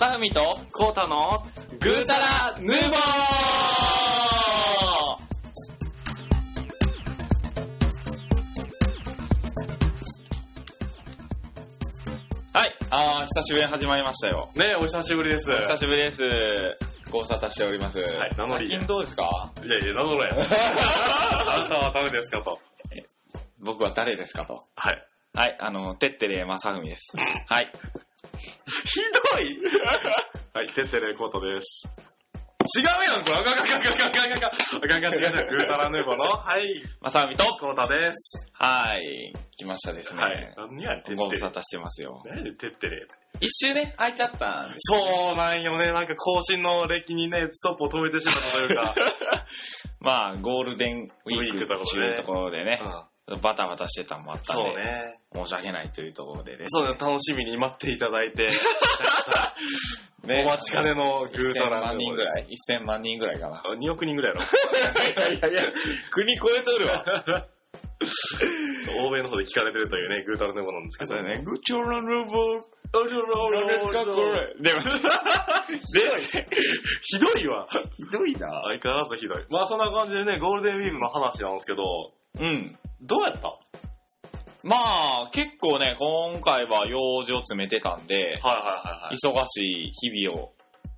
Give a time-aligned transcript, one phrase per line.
[0.00, 0.40] さふみと、
[0.72, 1.44] コータの
[1.78, 2.98] ぐーたらヌーボー
[12.52, 14.50] はい、あー、久しぶりに始まりましたよ。
[14.56, 15.50] ねお久しぶりです。
[15.50, 16.22] お久しぶりです。
[17.10, 17.98] ご無沙汰しております。
[18.00, 19.50] はい名乗り最近どうですか？
[19.64, 20.26] いやいや、名乗れ。
[20.32, 20.36] あ
[21.62, 22.58] なたは誰ですかと。
[23.62, 24.64] 僕は誰ですかと。
[24.74, 25.06] はい。
[25.34, 27.02] はい、あの、てってれまさふみです。
[27.46, 27.70] はい。
[28.84, 29.00] ひ
[29.34, 29.58] どい
[30.52, 31.88] はい、てってれコーです。
[32.76, 33.38] 違うやん、これ。
[33.38, 34.40] あかんかんかんかんかんかん。
[34.88, 35.48] かんかん。
[36.44, 38.52] はい、まさみと、コータです。
[38.52, 40.20] はい、来ましたですね。
[40.56, 41.02] 何やん、
[42.56, 42.96] てってれ。
[43.00, 43.06] ん、
[43.40, 44.80] 一周ね、空いちゃったんです。
[44.80, 45.92] そうなんよね。
[45.92, 48.94] なんか更新の歴にね、ストップを止めてしまったというか。
[50.00, 52.80] まあ、ゴールデンウィークというところでね、
[53.28, 53.40] うん。
[53.40, 55.20] バタバタしてたのもあったんで、そうね。
[55.34, 56.66] 申し訳ないというところでね。
[56.68, 58.50] そうね、楽しみに待っていただいて。
[60.24, 62.46] ねお待ちかねのグータ1000ラ万ヌーボーです人ぐらい
[62.82, 63.62] ?1000 万人ぐらいかな。
[63.62, 64.44] 2億人ぐらいやろ。
[65.00, 65.62] いやいやいや、
[66.10, 67.46] 国超えとるわ。
[68.98, 74.54] 欧米の方で聞かれてるというね、グータラヌーボーなんですけどそうね、グチョラルボー、あちょろ何ですかこれ。
[74.58, 76.20] でも、ひどい。
[77.02, 77.66] ひどいわ。
[77.96, 79.46] ひどいな相変わらずひどい。
[79.48, 82.08] まあそんな感じでね、ゴールデンウィークの話なんですけど、
[82.40, 82.78] うん。
[83.02, 83.56] どうやった？
[84.62, 89.14] まあ、結構ね、今回は用事を詰めてたんで、はいはいはいはい。
[89.16, 90.52] 忙しい日々を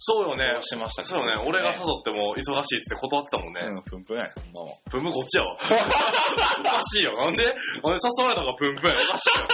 [0.05, 0.51] そうよね。
[0.63, 1.45] してましたそうよね。
[1.47, 3.61] 俺が誘っても忙しいって断ってたもんね。
[3.63, 5.55] うん、ぷんぷんやねほんまもプンプンこっちやわ。
[5.63, 7.13] おかしいよ。
[7.17, 7.45] なんで？
[7.45, 7.61] なんで
[8.03, 8.97] 誘われたからプンプンや。
[8.97, 9.47] おかしいよ。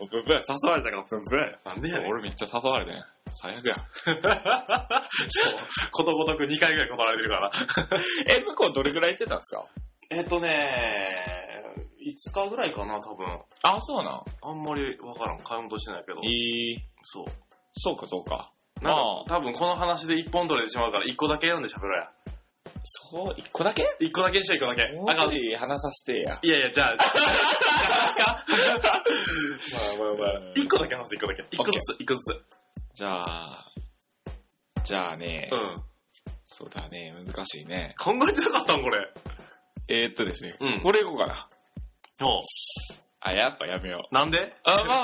[0.00, 0.08] う。
[0.08, 1.58] ぷんぷんや、誘われたからぷんぷんや。
[1.64, 2.08] なんでやねん。
[2.08, 3.04] 俺めっちゃ誘われてん。
[3.30, 3.76] 最悪や。
[5.28, 5.52] そう。
[5.90, 7.50] ことごとく2回ぐらい断られてるから。
[8.34, 9.64] え、向こうどれぐらい行ってたんですか？
[10.10, 13.26] えっとね5日ぐらいかな、多分。
[13.62, 14.22] あ、そうなん。
[14.42, 15.38] あんまりわからん。
[15.38, 16.20] カウントしてないけど。
[16.24, 17.24] えー、そう。
[17.78, 18.50] そうかそうか。
[18.82, 22.10] なんかまあ多分この話で1本取れてしまうから1個だけ読んで喋ろうや。
[22.84, 24.82] そう、一個だけ？1個だけにしよう、1個だけ。
[25.12, 25.34] あかん。
[25.34, 26.40] いい話させてや。
[26.42, 28.44] やいや、じゃあ、じゃあ、
[29.98, 30.54] まあまあまあ。
[30.56, 31.42] 1個だけ話す、1個だけ。
[31.42, 32.96] 1個ずつ、1個ずつ。
[32.96, 33.72] じゃあ、
[34.84, 35.82] じゃあね、うん。
[36.46, 37.94] そうだね、難しいね。
[37.98, 39.12] 考えてなかったん、これ。
[39.88, 41.48] えー、っとですね、うんこれいこうかな。
[42.20, 42.40] お
[43.24, 44.14] あ、やっぱやめよう。
[44.14, 44.38] なんで？
[44.64, 45.02] あまあまあま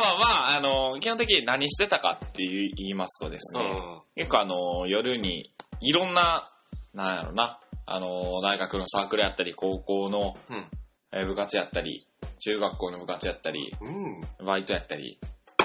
[0.54, 3.96] あ、あの、基本的に何してたかって言いますとですね、うん。
[4.16, 6.50] 結構あの、夜にいろんな、
[6.94, 10.66] なんやろな、あの、大学のサークルやったり、高校の、うん
[11.12, 12.06] えー部活やったり、
[12.44, 14.46] 中学校の部活やったり、うん。
[14.46, 15.18] バイトやったり、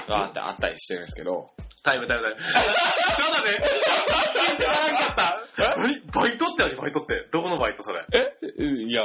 [0.08, 1.50] があってあったりしてるんですけど、
[1.82, 2.36] タイムタイムタイム。
[2.48, 5.76] ただね、聞いてなかった。
[5.76, 7.28] 何バイトって何バイトって？
[7.30, 8.06] どこのバイトそれ？
[8.14, 8.32] え？
[8.88, 9.02] いや、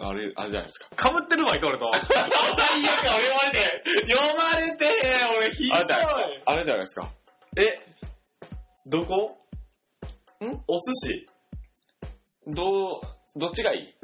[0.00, 0.88] あれ、あれじゃないですか。
[0.94, 1.90] かぶってるバイト俺と。
[1.92, 3.58] 最悪、俺読まれて。
[4.08, 4.84] 読まれて
[5.36, 7.10] 俺ひあれじゃないあれじゃないですか。
[7.56, 7.64] え、
[8.86, 9.38] どこ？
[10.44, 10.46] ん？
[10.68, 11.26] お寿司
[12.46, 13.94] どう、どっちがいい？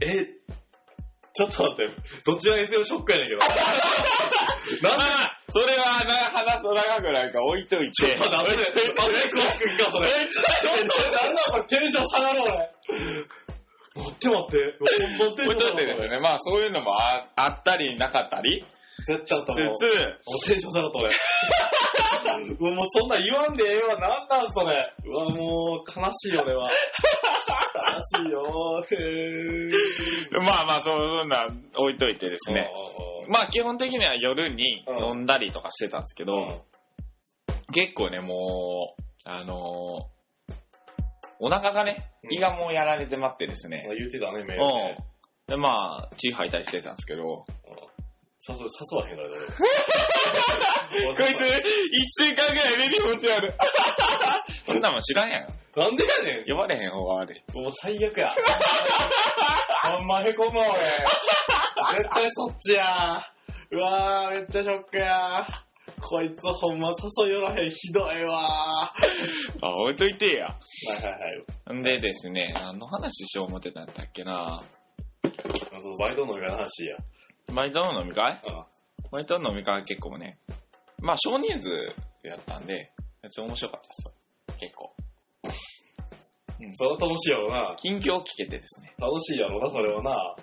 [0.00, 1.94] え、ちょっと待って。
[2.24, 3.40] どちらにせよショックやねんけど。
[4.88, 5.04] なんで？
[5.50, 7.92] それはな、話すと長くなんか置いといて。
[7.92, 8.60] ちょっとダメだよ。
[8.98, 10.08] あれ詳しく聞かそれ。
[10.08, 12.72] ちょっと、なんだこれ、テンション下がる俺。
[13.94, 14.78] 待って待って。
[14.78, 16.20] ほんまテン置いといション下がるてですね。
[16.20, 18.64] まあそういうのもああったりなかったり。
[19.06, 19.76] 絶対あったもう。
[19.78, 21.10] つつ、テンション下がった俺。
[22.58, 23.98] もうそんなん言わんでええわ。
[24.00, 24.94] なんなんそれ。
[25.04, 26.68] うわ、もう悲しいよ俺は。
[26.68, 28.42] 悲しいよ。
[30.42, 32.70] まあまあそんなん置いといてですね。
[33.28, 36.60] まあ基本的には夜にうん飲んだりとかしてたんですけど、うん
[37.72, 40.13] 結構ね、もう、あのー
[41.40, 43.86] お腹がね、うん胃がもうやられてまってですね。
[43.98, 44.96] 言ってたね、メールうんで。。
[45.48, 47.44] で、まあ、血吐いたりしてたんですけど、
[48.46, 49.28] 誘う誘わへんから
[51.08, 51.14] 俺。
[51.16, 51.62] こいつ、
[51.92, 53.54] 一週間ぐらいレディ持ちやる。
[54.64, 55.48] そんなもん知らんやん。
[55.76, 57.42] なんでやねん呼ばれへん方が悪い。
[57.52, 58.30] もう最悪や。
[59.92, 61.04] ほんまへこむわ俺。
[61.98, 63.22] 絶対そっちや。
[63.70, 65.63] うわー、めっちゃショックや。
[66.06, 66.90] こいつほんま
[67.22, 68.92] 誘いよらへん、ひどいわ
[69.62, 70.46] あ、置いといてや。
[70.46, 70.52] は
[70.98, 71.76] いはいはい。
[71.76, 74.62] んでですね、何の話しよう思ってたんだっけな
[75.80, 76.96] そのバイトの飲み会の話や。
[77.54, 78.40] バイトの飲み会？
[78.46, 78.64] うん。
[79.10, 80.38] バイトの飲み会は結構ね、
[81.00, 81.68] まあ少人数
[82.22, 82.92] でやったんで、
[83.22, 84.58] めっちゃ面白かったです。
[84.60, 84.92] 結構。
[86.72, 87.74] それは楽しいやろな。
[87.76, 90.36] 近況聞けてですね、楽しいやろな、それはな。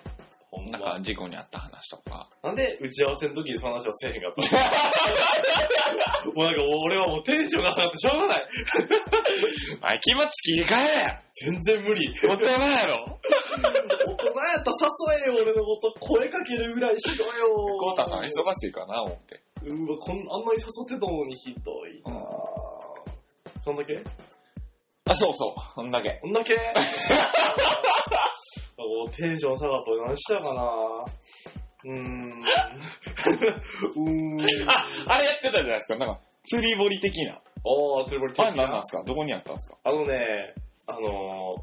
[0.52, 1.00] ほんまなんか。
[1.00, 4.42] 事故にあった話とか、なんで打ち合わせの時にその話をせえへんかった
[6.28, 6.32] の？
[6.36, 8.46] もうなんか俺はもうテンションが上がってしょうがない。
[9.80, 12.14] あ、気持ち切り替えや全然無理。
[12.22, 12.52] 大人や
[12.86, 13.18] ろ
[14.06, 14.76] 大人やったら
[15.16, 15.94] 誘えよ、俺のこと。
[16.00, 17.32] 声かけるぐらいしろよ。
[17.80, 19.40] コータさん忙しいかな思って。
[19.64, 22.20] うわ、こんあんなに誘ってたのにひどいな、
[23.60, 24.02] そんだけ？
[25.08, 25.54] あ、そうそう。
[25.76, 26.20] そんだけ。
[26.22, 26.54] そんだけ？
[29.10, 31.04] テンション下がったら何したかな
[31.84, 32.44] うーん。
[33.96, 34.70] うーん。
[34.70, 35.96] あ、あれやってたじゃないですか。
[35.98, 37.40] なんか、釣り堀的な。
[37.64, 39.02] おー、釣り堀あれ何なんですか？
[39.04, 39.76] どこにあったんですか？
[39.84, 40.54] あのね、
[40.86, 41.54] あの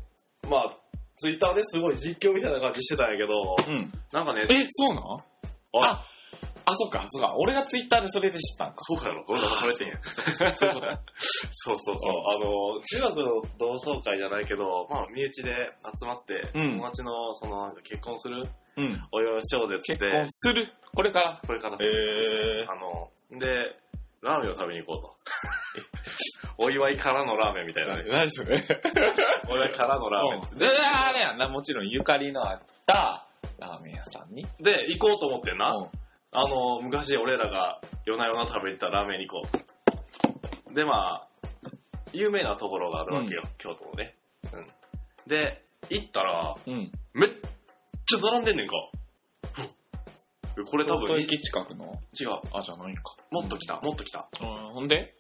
[0.43, 0.77] ー、まあ、
[1.17, 3.91] ツイッターですごい実況みたいな感じしてたんやけど、うん。
[4.13, 5.03] なんかね、え、そうなん？
[5.85, 6.05] あ
[6.69, 7.35] あ、あ、そっか、そっか。
[7.37, 8.75] 俺がツイッターでそれで知ったんか。
[8.83, 9.93] そうやろ、俺らが喋ってんや。
[10.13, 10.21] そ
[10.65, 10.99] ういうことや。
[11.51, 12.13] そうそうそう。
[12.29, 15.51] あの、中学の同窓会じゃないけど、まあ、身内で
[15.99, 18.43] 集まって、うん友達の、その、なんか結婚する
[18.77, 19.03] うん。
[19.11, 20.67] お祝いしようぜって結婚する？
[20.95, 21.21] これか？
[21.21, 21.41] ら。
[21.45, 21.91] これからえすー。
[21.91, 22.65] る。
[22.69, 23.47] あの、で、
[24.21, 25.15] ラーメンを食べに行こうと。
[26.65, 28.03] お祝いからのラーメンみたいなね。
[28.09, 28.61] 何それ？
[29.49, 30.57] お祝いからのラーメン。
[30.57, 33.25] で、あれやんな、もちろんゆかりのあった
[33.59, 34.45] ラーメン屋さんに。
[34.59, 35.71] で、行こうと思ってんな。
[35.75, 35.89] うん
[36.31, 39.47] あの、昔俺らが夜な夜な食べてたラーメンに行こ
[40.69, 40.73] う。
[40.73, 41.27] で、まあ、
[42.13, 44.15] 有名なところがあるわけよ、京都のね。
[44.53, 44.67] うん。
[45.27, 46.91] で、行ったら、うん。
[47.13, 47.29] めっ
[48.05, 48.73] ちゃ並んでんねんか。
[49.57, 49.69] うん
[50.65, 51.85] これ多分、い東駅近くの？
[52.19, 52.31] 違う。
[52.51, 53.15] あ、じゃないか。
[53.31, 54.27] もっと来た、もっと来た。
[54.41, 55.15] うん、ほんで？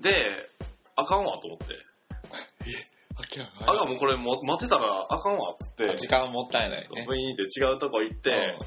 [0.00, 0.50] で、
[0.96, 1.74] あかんわと思って。
[3.18, 7.04] あ、かんもうこれも待ってたらあかんわっつって、時間もったいないね。
[7.06, 8.58] ブイーンって違うとこ行って、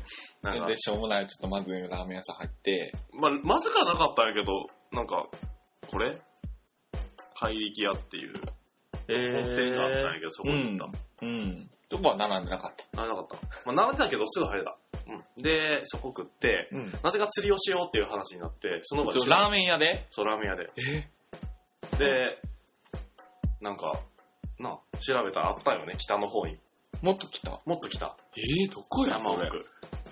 [0.41, 5.27] なんかうんで、しょうもない、ちょっとまずいラーメン屋さん入って、まあ、まずかなかったんやけど、なんか、
[5.87, 6.17] これ？
[7.35, 8.33] 怪力屋っていう、
[9.07, 9.13] え
[9.43, 11.25] 本店があったんやけど、そこに行った。
[11.25, 11.67] うん。
[11.89, 13.01] どこは並んでなかった。
[13.01, 13.35] なかった。
[13.65, 14.77] まあ、並んでたけど、すぐ入れた。
[15.07, 15.41] うん。
[15.41, 16.91] で、そこ食って、うん。
[17.03, 20.07] なぜか釣りをしようっていう話になって、その場ラーメン屋で？
[20.11, 20.67] そう、ラーメン屋で。
[20.77, 21.97] え？
[21.97, 22.41] で、
[23.61, 23.93] なんか、
[24.59, 26.57] な、調べたらあったよね、北の方に。
[27.01, 27.59] もっと来た？
[27.65, 28.15] もっと北。
[28.35, 29.45] えー、どこや、それ？
[29.45, 29.65] 山奥。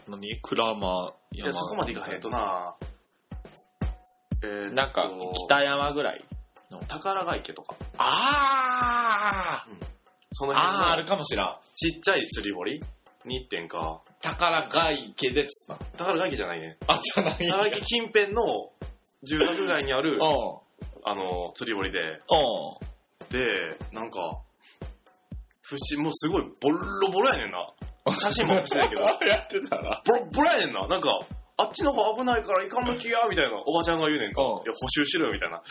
[0.07, 0.41] 何？
[0.41, 2.75] クラマいや、そこまで行かへんとな
[4.43, 5.11] えーっとなんか、
[5.47, 6.23] 北山ぐらい？
[6.87, 7.75] 宝ヶ池とか。
[7.97, 9.65] あ
[10.33, 11.55] そのーあー、あるかもしらん。
[11.75, 12.81] ちっちゃい釣り堀？
[13.25, 14.01] に行ってんか。
[14.21, 15.85] 宝ヶ池でつった。
[15.97, 16.77] 宝ヶ池じゃないね。
[16.87, 18.41] あ、じゃない宝ヶ池近辺の
[19.23, 20.21] 住宅街にあるう、ん。
[21.03, 21.99] あの、釣り堀で。
[21.99, 22.17] うん。
[23.29, 24.19] で、なんか、
[25.63, 27.73] 不思もうすごいボロボロやねんな。
[28.19, 29.01] 写真も写してないけど。
[29.27, 30.01] やってたら。
[30.05, 30.87] ボロボロやねんな。
[30.87, 31.19] なんか、
[31.59, 34.43] あっちの方危ないから行かん向きや、みたいな、おばちゃんが言うねんか。
[34.43, 35.61] うんいや、補修しろよ、みたいな。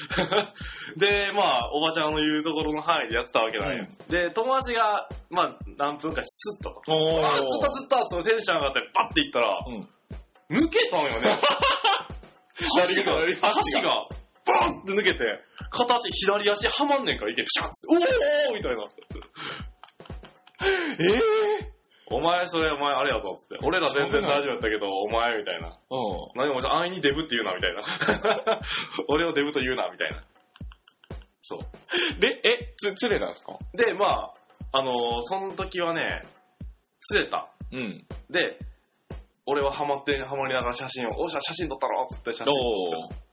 [0.98, 3.84] で、まあ、おばちゃんの言うところの範囲でやってたわけなんや。
[4.08, 6.82] で、友達が、まあ、何分かスッと。
[6.92, 10.58] おあー、つったつったってテンション上がって、パッて行ったら、うん。
[10.58, 11.40] 抜けたんよね。
[12.78, 14.08] 箸が、何が
[14.46, 15.24] 箸が、バンって抜けて、
[15.70, 18.06] 片足、左足はまんねんから、いけ、ピシャッつって、
[18.48, 18.84] おーみたいな。
[21.00, 21.72] ええ
[22.08, 23.58] お前、それ、お前、あれやぞ、つって。
[23.66, 25.68] 俺ら全然大丈夫やったけど、お前、みたいな。
[25.70, 25.74] う
[26.36, 28.60] 何お前、安易にデブって言うな、みたいな。
[29.10, 30.22] 俺をデブと言うな、みたいな。
[31.42, 31.58] そん。
[32.20, 33.58] で、え、つ、釣れたんですか？
[33.74, 33.76] う。
[33.76, 34.32] で、まあ、
[34.72, 36.22] あのーその時はね、
[37.08, 37.48] 釣れた。
[37.72, 38.06] うん。
[38.30, 38.58] で、
[39.46, 43.06] 俺はハマって、ハマりながら写真を、おっしゃ、写真撮ったろつって写真撮。
[43.08, 43.25] った。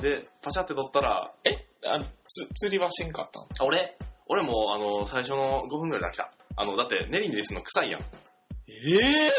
[0.00, 3.96] で、パシャって撮ったら、え、あ、つ、釣りはしんかったんあ俺
[4.28, 6.32] 俺も、あの、最初の5分ぐらいで飽きた。
[6.56, 8.00] あの、だって、ネリネリするの臭いやん。
[8.00, 9.30] ええ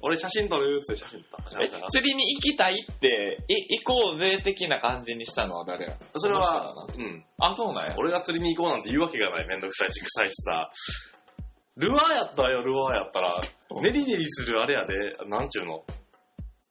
[0.00, 1.42] 俺写真撮るって写真撮った。
[1.44, 5.56] パシャえってな、釣りに行きたいって、い、行こうぜ的な感じにしたの？
[5.56, 7.24] は誰やそれはその人だな、うん。
[7.38, 7.94] あ、そうなんや。
[7.98, 9.46] 俺が釣りに行こうなんて言うわけがない。
[9.48, 10.70] めんどくさいし、臭いしさ。
[11.76, 12.48] ルアーやった？
[12.50, 13.42] よ、ルアーやったら。
[13.82, 14.94] ネリネリするあれやで、
[15.26, 15.82] なんちゅうの？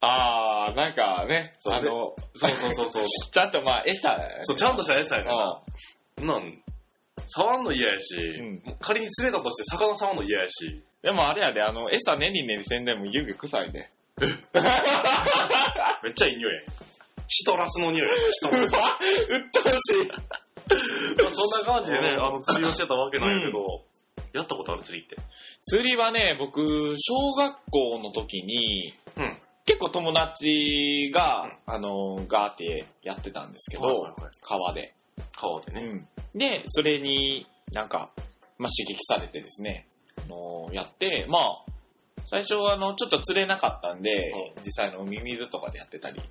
[0.05, 3.03] あー、なんかね、あの、そうそうそうそう。
[3.31, 4.41] ちゃんとまあ、餌だよね。
[4.41, 5.31] そう、ちゃんとした餌やね
[6.21, 6.37] んな。
[6.39, 6.63] ん、
[7.25, 10.67] 触んの嫌やし、ん仮に釣れたとして魚触んの嫌やし。
[10.67, 10.83] ん。
[11.01, 13.89] でもあれやで、あの、餌ねりねりせんでも湯気臭いで。
[14.19, 16.65] めっちゃいい匂い。
[17.29, 18.09] シトラスの匂い。
[18.33, 18.73] シトラス。
[18.73, 20.07] うっとうしい。
[20.09, 23.85] まあそんな感じでね、あの釣りをしてたわけなんやけど、
[24.33, 25.15] やったことある釣りって。
[25.61, 26.61] 釣りはね、僕、
[26.99, 34.93] 小学校の時に、うん結構友達が、あの、ガーってやってたんですけど、はいはいはい川で。
[35.35, 36.07] 川でね。
[36.35, 38.09] で、それになんか、
[38.57, 41.65] まあ、刺激されてですね、あのやって、まあ、
[42.25, 46.21] 最初はあの、ちょっと釣れなかったんで、う実際の海水とかでやってたり、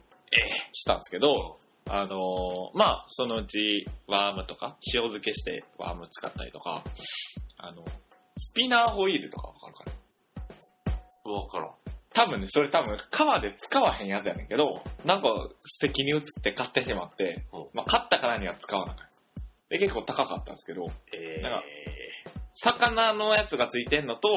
[0.72, 1.58] したんですけど、
[1.90, 6.84] あのまあ、そのうちワームとか、塩漬けしてワーム使ったりとか、
[7.58, 7.84] あの、
[8.38, 9.84] スピナーホイールとかわかるか
[11.26, 11.32] な？
[11.32, 11.81] わからん。
[12.14, 15.28] 多分ね、それ多分川で使わへんやつやねんけど、なんか
[15.64, 17.66] 素敵に映って買ってしまって、うん。
[17.72, 19.12] まあ買ったからには使わなかった。
[19.70, 21.64] で、結構高かったんですけど、えなんか
[22.62, 24.28] 魚のやつがついてんのと、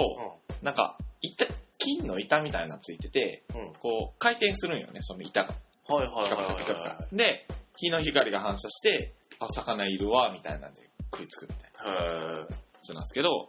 [0.62, 1.46] うなんか、板、
[1.78, 3.74] 金の板みたいなのついてて、うん。
[3.80, 5.54] こう、回転するんよね、その板が。
[5.88, 7.46] はいはいはいはで、
[7.78, 12.48] 日の光が反射して、あ、魚いるわ、みたいなんで食いつくみたいなへや
[12.84, 13.48] つなんですけど、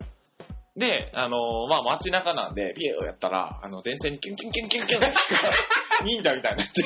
[0.78, 5.11] で、あのーまあ、街中なんで、ピエをやったら、あの、電線にキュンキュンキュンキュンキュンって、
[6.04, 6.83] 忍者みたいになって、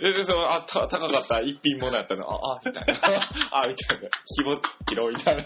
[0.00, 2.94] で、でそう、あ、た高かった一品物やったの、あ、あ、みたいな。
[3.52, 4.08] あ、みたいな。
[4.38, 5.44] 紐、切ろう、みたいな。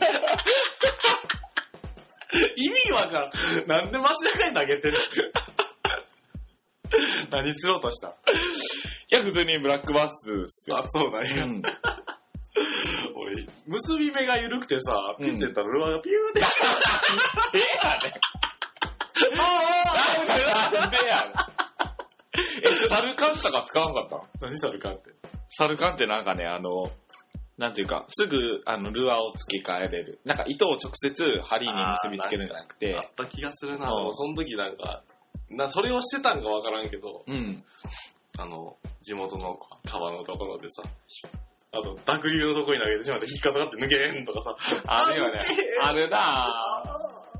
[2.56, 3.30] 意味わからん。
[3.66, 4.98] なんで街中に投げてる？
[7.30, 8.08] 何釣ろうとした？
[8.08, 8.12] い
[9.10, 10.78] や、普通にブラックバスっすよ。
[10.78, 11.62] あ、そうなん
[13.66, 16.40] 結び目が緩くてさ、ピュッてやったらルアーがピューって。
[17.54, 18.20] ええやねん。
[20.80, 21.32] なんでやねん。
[22.62, 25.10] え、サルカンとか使わんかった何サルカンって。
[25.58, 26.90] サルカンってなんかね、あの、
[27.58, 30.20] なんていうか、すぐ、あの、ルアーを付け替えれる。
[30.24, 33.90] なんか糸を直接針に結びつけるんじゃなくてあ、った気がするな。
[33.92, 35.02] うんもうその時なんか、
[35.50, 37.62] な、それをしてたんかわからんけど、うん。
[38.38, 40.82] あの、地元の川のところでさ、
[41.72, 45.38] あと、濁流のところに投げてしまって引っかかって抜けへんとかさ、あるよね。
[45.82, 46.46] あるなあ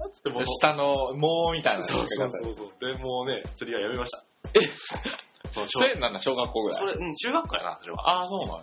[0.05, 0.45] ーっつってもうぁ。
[0.47, 1.83] 下の毛みたいな。
[1.83, 2.69] そうそうそうそう。
[2.81, 4.23] で、もうね、釣りはやめました。
[5.51, 6.79] そう、小それなんだ、小学校ぐらい？
[6.79, 8.11] それ、うん、中学校やな、それは。
[8.11, 8.63] ああ、そうなんや。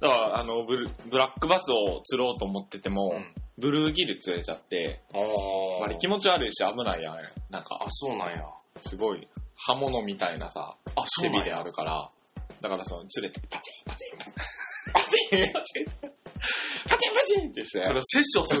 [0.00, 5.18] だから、あのブル、ブラックバスを釣ろうと思ってても、うんブルーギル釣れちゃって、あ
[5.84, 7.16] あれ気持ち悪いし危ないやん。
[7.50, 8.42] なんかあ、、そうなんや。
[8.78, 12.10] すごい、刃物みたいなさ、あ、背びれあるから、
[12.62, 15.84] だからその、釣れて、パチン、パチン、パチン、パチン、
[16.88, 17.64] パチン、パチン、って。
[17.64, 18.60] それ、摂取する。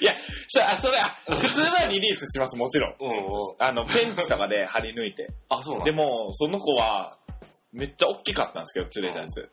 [0.00, 0.12] いや、
[0.48, 2.96] さそれは、普通はリリースします、もちろん。
[3.00, 3.18] うんうん。
[3.58, 5.28] あの、ペンチとかで張り抜いて。
[5.48, 7.18] あ、そうなんでも、その子は、
[7.72, 9.48] めっちゃ大きかったんですけど、釣れたやつ。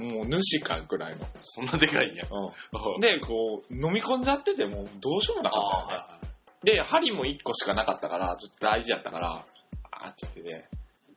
[0.00, 1.26] もう、主かぐらいの。
[1.42, 2.24] そんなでかいんや。
[2.30, 3.00] うん。
[3.00, 6.04] で、こう、飲み込んじゃってて、もう、どうしようもなかったよね。
[6.06, 6.18] あ
[6.64, 9.44] で、針も1個しかなかったから、ちょっと大事やったから、
[9.92, 10.68] あーって言ってて、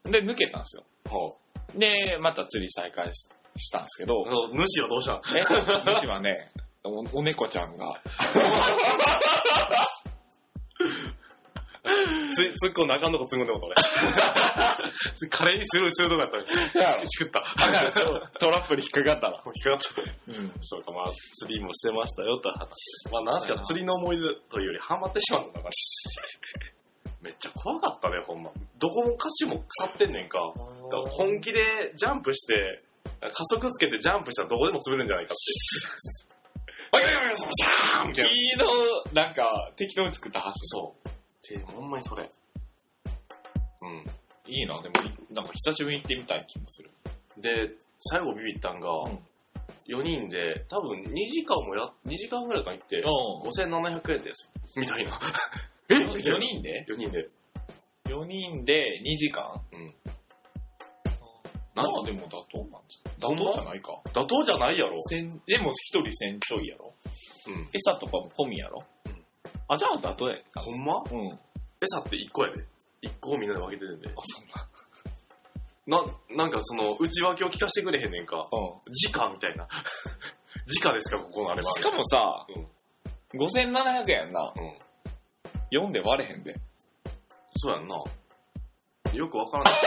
[0.06, 0.84] で、抜けたんですよ。
[1.06, 1.10] あ。
[1.10, 1.38] ほ
[1.78, 5.22] で、また釣り再開ししたんですけどう。、主はどうしたの？
[5.38, 5.44] え、
[6.02, 6.52] 主はね、
[6.84, 8.02] おお猫ちゃんが、
[11.82, 13.76] つ、突っ込んだあかんとこ突っ込んでも俺。
[15.30, 16.38] カレーにするするとこやった
[16.86, 17.06] のに。
[17.10, 17.42] しくった。
[18.40, 19.44] トラップに引っかかったら。
[19.46, 19.80] 引っかかっ
[20.28, 20.32] た。
[20.32, 20.54] うん。
[20.62, 22.70] そうか、まあ、釣りもしてましたよって話。
[23.12, 25.72] まあ、なんすか、釣りの思い出というより、ハマってしまったんだから。
[27.22, 28.52] めっちゃ怖かったね、ほんま。
[28.80, 30.40] どこも歌詞も腐ってんねんか。
[30.40, 32.80] だから本気でジャンプして、
[33.22, 36.42] 加速つけてジャンプしたらどこでも滑るんじゃないかって。
[36.92, 38.32] わいわいわいわいシャーンみたいな。
[38.32, 40.58] いいの、なんか、適当に作ったはず。
[40.68, 41.10] そう。
[41.48, 42.30] で、ほんまにそれ。
[43.84, 44.52] うん。
[44.52, 44.96] いいな、でも、
[45.30, 46.90] なんか久しぶりに行ってみたい気もする。
[47.38, 49.20] で、最後ビビったんが、うん
[49.92, 53.06] 4人で、多分2時間もや、2時間ぐらいか行って、う
[53.48, 54.50] 5700円です。
[54.78, 55.20] みたいな。
[55.90, 57.30] え ?4 人で？4人で。
[58.06, 59.44] ?4 人で2時間？
[59.74, 59.94] うん。
[61.74, 63.34] まあでも妥当なんじゃん。
[63.34, 64.02] 妥当じゃないか。
[64.14, 65.00] 妥当じゃないやろ。
[65.10, 66.94] 千でも1人1000ちょいやろ
[67.48, 67.70] うん。
[67.74, 68.80] 餌とかも込みやろ？
[69.06, 69.24] うん
[69.68, 70.62] あ、じゃあ妥当やな。
[70.62, 71.02] ほんま？
[71.12, 71.32] うん。
[71.32, 71.40] あ、
[71.82, 72.64] 餌って1個やで。
[73.04, 74.08] 1個をみんなで分けてるんで。
[74.08, 74.54] そんな。
[75.88, 76.00] な、
[76.36, 78.48] なんかその、内訳を聞かせてくれへんねんか。
[78.52, 78.94] うん。
[78.94, 79.68] 時価みたいな。
[80.66, 81.72] 時価ですか、ここのあれは。
[81.74, 82.68] しかもさ、うん
[83.34, 84.54] 5700円やんな。
[84.58, 85.88] うん。
[85.88, 86.54] 4で割れへんで。
[87.56, 87.96] そうやんな。
[89.14, 89.82] よくわからない。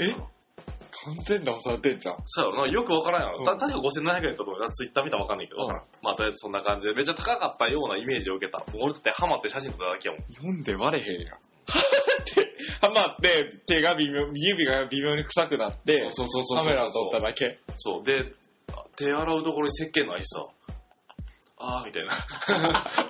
[0.10, 0.34] え？
[1.04, 2.16] 完全騙されてんじゃん。
[2.24, 3.38] そうやろな、よくわからんやろ。
[3.38, 4.70] うんた確か5700円やったと思うな。
[4.70, 5.84] ツイッター見たらわかんないけど、わからん。
[6.02, 8.64] まあ、とりあえずそんな感じで、めっちゃ高かったようなイメージを受けた。
[8.74, 10.60] 俺だってハマって写真撮っただけやもん。
[10.60, 11.38] 4で割れへんやん。
[11.66, 11.74] で、
[12.80, 16.64] ハマって、手が微妙、指が微妙に臭くなって、そうそうそうそう。
[16.64, 17.58] カメラを撮っただけ。
[17.76, 18.04] そう。
[18.04, 18.34] で、
[18.96, 20.44] 手洗うところに石鹸ないしさ。
[21.58, 22.12] あーみたいな。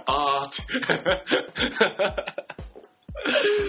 [0.06, 0.62] あーって。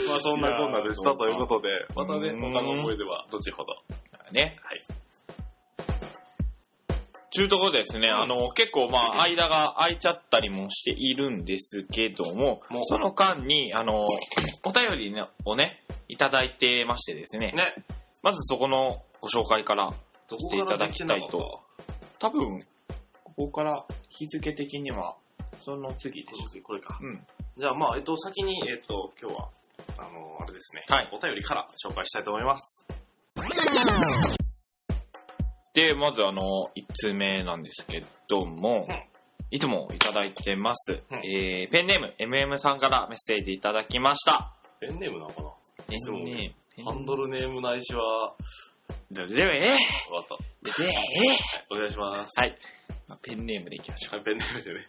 [0.08, 3.76] まあそんなこんなでしたということで、またね、うん他の思い出は後ほど？
[4.32, 4.58] ね。
[4.64, 4.84] はい。
[7.36, 14.08] ちゅうとこですね、うんあの、結構まあ、間が空いちゃったりもしているんですけども、もうその間に、あの、
[14.64, 17.76] お便りねをね、いただいてましてですね、ね。
[18.24, 19.92] まずそこのご紹介から、
[20.30, 21.60] どしていただきたいと。
[22.20, 22.62] 多分、
[23.26, 25.14] ここから日付的には、
[25.58, 26.64] その次でしょ。
[26.64, 26.98] これか。
[27.02, 27.28] うん。
[27.58, 29.50] じゃあまあ、えっと、先に、えっと、今日は、
[29.98, 30.84] あの、あれですね。
[30.88, 32.86] はいお便りから紹介したいと思います。
[35.76, 39.04] で、まずあの、1通目なんですけども、うん
[39.52, 41.04] いつもいただいてます。
[41.12, 44.54] うんえー、ペンネーム、MM さんからメッセージいただきました。
[44.82, 45.50] ペンネームなのかな？
[45.88, 48.36] ペンネーム、ハンドルネームないしは、
[49.12, 49.44] どうぞえ
[50.12, 50.84] わかった。
[50.84, 51.40] ええ
[51.72, 52.40] お願いします。
[52.40, 52.58] はい。
[53.08, 54.16] まあペンネームでいきましょう。
[54.16, 54.88] はい、ペンネームでね。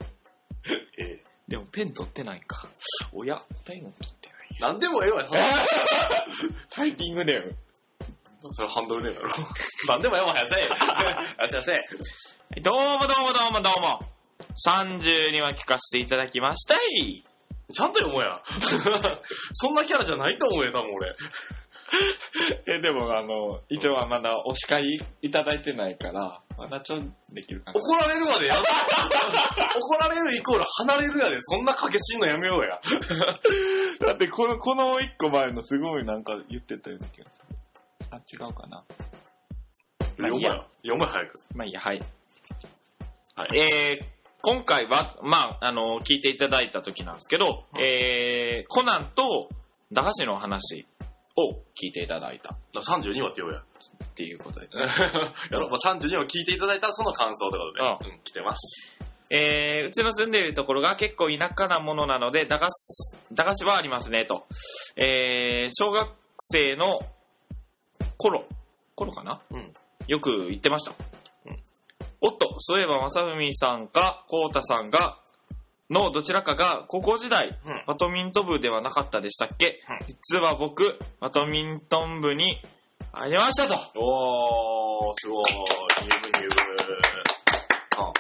[0.99, 2.69] えでもペン取ってないか。
[3.12, 4.73] おや、ペンを取ってない。
[4.73, 5.31] なんでもええわよ。
[6.71, 7.57] タイピングネーム。
[8.53, 9.45] それハンドルネームやろ。
[9.88, 10.65] なんでもええわ、やせえ。
[10.65, 11.81] やせや
[12.55, 12.61] せ。
[12.61, 14.00] どうもどうもどうもどうも。
[14.67, 17.25] 32話聞かせていただきましたい。
[17.73, 18.41] ちゃんと読もうや。
[19.53, 21.17] そんなキャラじゃないと思うよ、多分俺。
[22.67, 27.81] え、でもあの、一応はまだお叱りいただいてないから、まだちょっとできるかな。
[27.81, 28.62] 怒られるまでやる。
[29.76, 32.81] 怒られるイコール離れるやで、そんな掛けしんのやめようや。
[34.00, 37.57] だってこの、この一個前のすごいなんか言ってたような気がする。
[38.17, 38.85] あ、違うかな。
[40.19, 40.67] まあいいや読むや。
[40.83, 41.39] 読む早く。
[41.55, 42.03] まあいいや、はい。
[43.37, 44.05] はいえー、
[44.43, 49.49] 今回は、まあ、あの、聞いていただいた時なんですけど、はいえー、コナンと
[49.93, 50.87] 駄菓子の話
[51.37, 53.63] を聞いていただいたっ32話って言おうや。
[54.17, 54.69] ていうことで。
[54.75, 58.97] やろ、まあ、32話聞いていただいたその感想ということで、うん、来てます。
[59.29, 64.47] えー、うちの住んでいるところが結構田舎なものなので、駄菓子、駄菓子はありますね、と。
[64.97, 67.01] えー、小学生の
[68.17, 68.45] 頃、
[68.95, 69.41] 頃かな？
[69.51, 69.73] うん。
[70.07, 70.93] よく言ってました。
[71.47, 71.59] うん
[72.23, 75.19] おっと、そういえば、正文さんか、こうたさんが、
[75.91, 77.85] のどちらかが高校時代、うん。
[77.87, 82.61] バドミントン部ではなかったでしたっけ、うん実は僕、バドミントン部に
[83.13, 84.01] 入りましたと。
[84.01, 85.53] おー、すごい。
[85.53, 85.59] 入
[86.23, 86.57] 部入部。
[87.99, 88.13] あ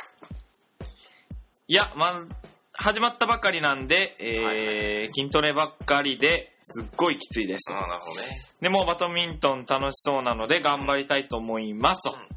[1.68, 2.22] いや、ま、
[2.74, 7.76] 始まったばかりなんで、えーはい筋トレばっかりですっごいきついですと。
[7.76, 8.40] あー、なるほどね。
[8.60, 12.12] でも、バドミントン楽しそうなので頑張りたいと思いますと。
[12.12, 12.36] うん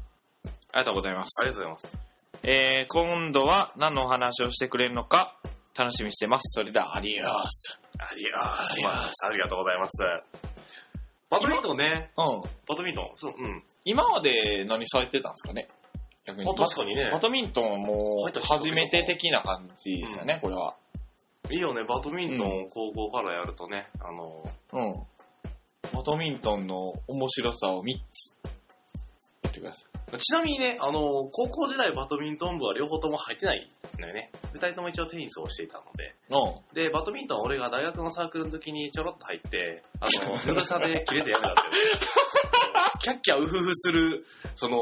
[0.72, 1.34] ありがとうございます。
[1.40, 1.98] ありがとうございます。
[2.42, 5.36] えー、今度は何のお話をしてくれるのか
[5.76, 6.42] 楽しみにしてます。
[6.54, 7.78] それでは、アディオス。
[7.98, 9.92] ありがありがとうございますありがとうございます。
[11.28, 12.10] バドミントンね。
[12.16, 12.40] うん。
[12.68, 13.10] バドミントン。
[13.14, 13.62] そう、うん。
[13.84, 15.68] 今まで何されてたんですかね
[16.26, 17.18] 逆まあ、確かにねバ。
[17.18, 20.74] ドミントンはもう初めて的な感じですよね、これは。
[21.50, 24.94] いいよね、バドミントン高校からやるとね、あの、うん。
[25.92, 28.36] バドミントンの面白さを3つ
[29.42, 30.18] 言ってください。
[30.18, 34.30] ちなみにね、あの、高校時代バドミントン部は両方とも入ってないのよね。
[34.52, 36.14] 二人とも一応テニスをしていたので。
[36.30, 36.74] うん。
[36.74, 42.00] で、バドミントンは俺が大学のサークルの時にちょろっと入って、あの、ぬるさで切れてやめたっていう。
[43.00, 44.78] キャッキャウフフする、その、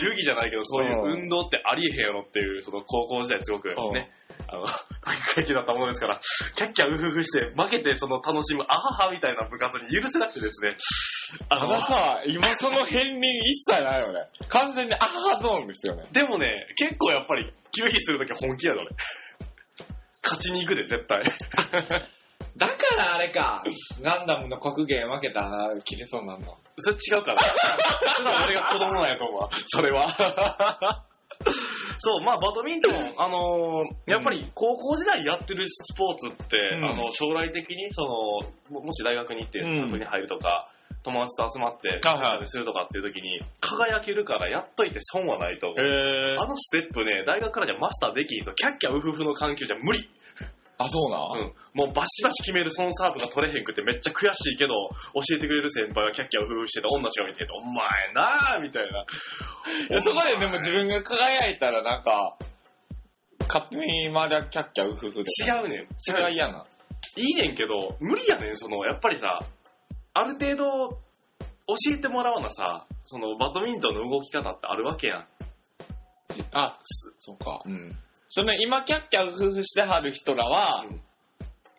[0.00, 4.10] 球技じゃないけど、そういう運動ってありえへんやろっていう、その高校時代すごくうんね、
[4.48, 6.20] あの、体育会系だったものですから、
[6.54, 10.76] キャッキャウフフして、負けてその楽しむ、あははみたいな部活に許せなくてですね、
[11.48, 14.20] ああなたは今その片鱗一切ないよね。
[14.48, 16.04] 完全にアハゾーンですよね。
[16.12, 18.90] でもね、結構やっぱり、球技するとき本気やで俺。
[20.22, 21.22] 勝ちに行くで、絶対。
[22.56, 23.62] だからあれか。
[24.02, 26.46] ガンダムの格言負けたら切れそうなんだ。
[26.78, 27.54] それ違うから。
[28.44, 29.50] 俺が子供なんやと思うわ。
[29.64, 31.04] それは。
[31.98, 40.68] そう、まあ、バドミントン、あのーやっぱり高校時代やってるスポーツって、うんあの、将来的に、その、ももし大学に行ってうんサークルに入るとか、
[41.02, 45.80] 友達と集まって、はいはいするとかっていう時に、輝けるからやっといて損はないと思う。
[45.80, 48.52] へあのステップね、大学からじゃマスターできひんぞ。
[48.54, 50.08] キャッキャウフフの環境じゃ無理。
[50.78, 51.54] あ、そうな、うん。
[51.72, 54.74] もうバシバシ決めるそのサーブが取れへんくてめっちゃ悔しいけど、
[55.14, 59.04] 教えてくれる先輩がキャッキャウフフしてた女しか見てて、お前なぁみたいな。
[59.88, 62.36] いやそこででも自分が輝いたらなんか、
[63.48, 65.30] 勝手にまだキャッキャウフフで。
[65.46, 65.88] 違うねん。
[65.96, 66.64] それは嫌な。
[67.16, 69.38] いいねんけど、無理やねん、その、やっぱりさ、
[70.12, 70.88] ある程度、
[71.68, 75.26] 教えてもらわなさ、その、バドミントンの動き方ってあるわけやん。
[76.52, 76.78] あ、
[77.18, 77.62] そうか。
[77.64, 77.96] うん。
[78.28, 81.00] その今キャッキャウフフしてはる人らは、うん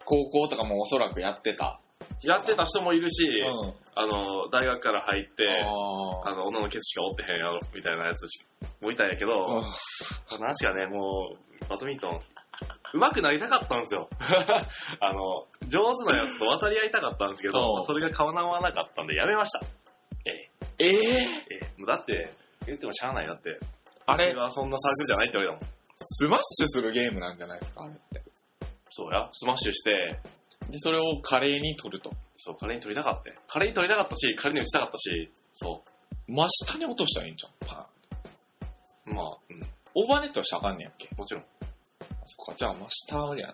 [0.09, 1.81] 高校とかもおそらくやってた。
[2.21, 3.73] やってた人もいるし、うん。
[3.93, 8.47] あの、大学から入って、ああの、女のケツしかおってへんやろ、みたいなやつし
[8.79, 9.61] もいたんやけど、ー
[10.27, 12.21] 話がね、もう、バドミントン、
[12.93, 14.07] 上手くなりたかったんですよ。
[15.01, 19.65] あの、上手なやつと渡り合いたかったんですけうど、んそれが叶わなかったんでやめました。
[20.25, 20.31] え
[20.79, 21.85] えええ、ええ。
[21.85, 22.31] だって、
[22.65, 23.27] 言ってもしゃあない。
[23.27, 23.59] だって、
[24.05, 24.31] あれ？
[24.31, 25.76] 俺、はそんなサークルじゃないって言われたもん。
[25.99, 28.23] スマッシュするゲームなんじゃないですか、あれって。
[28.89, 30.19] そうや、スマッシュして、
[30.69, 32.11] で、それを華麗に取ると。
[32.35, 33.35] そう、華麗に取りたかったよ。
[33.47, 35.83] 華麗に取りたかったし、華麗に打ちたかったし、そ
[36.27, 37.67] 真下に落としたらいいんじゃん。
[37.67, 37.89] パ
[39.07, 39.11] ン。
[39.11, 39.13] う。
[39.13, 39.61] まあ、うん、
[39.95, 41.09] オーバーネットはしたらあかんねやっけ？
[41.15, 41.43] もちろん。
[42.25, 43.53] そっか、じゃあ真下やな。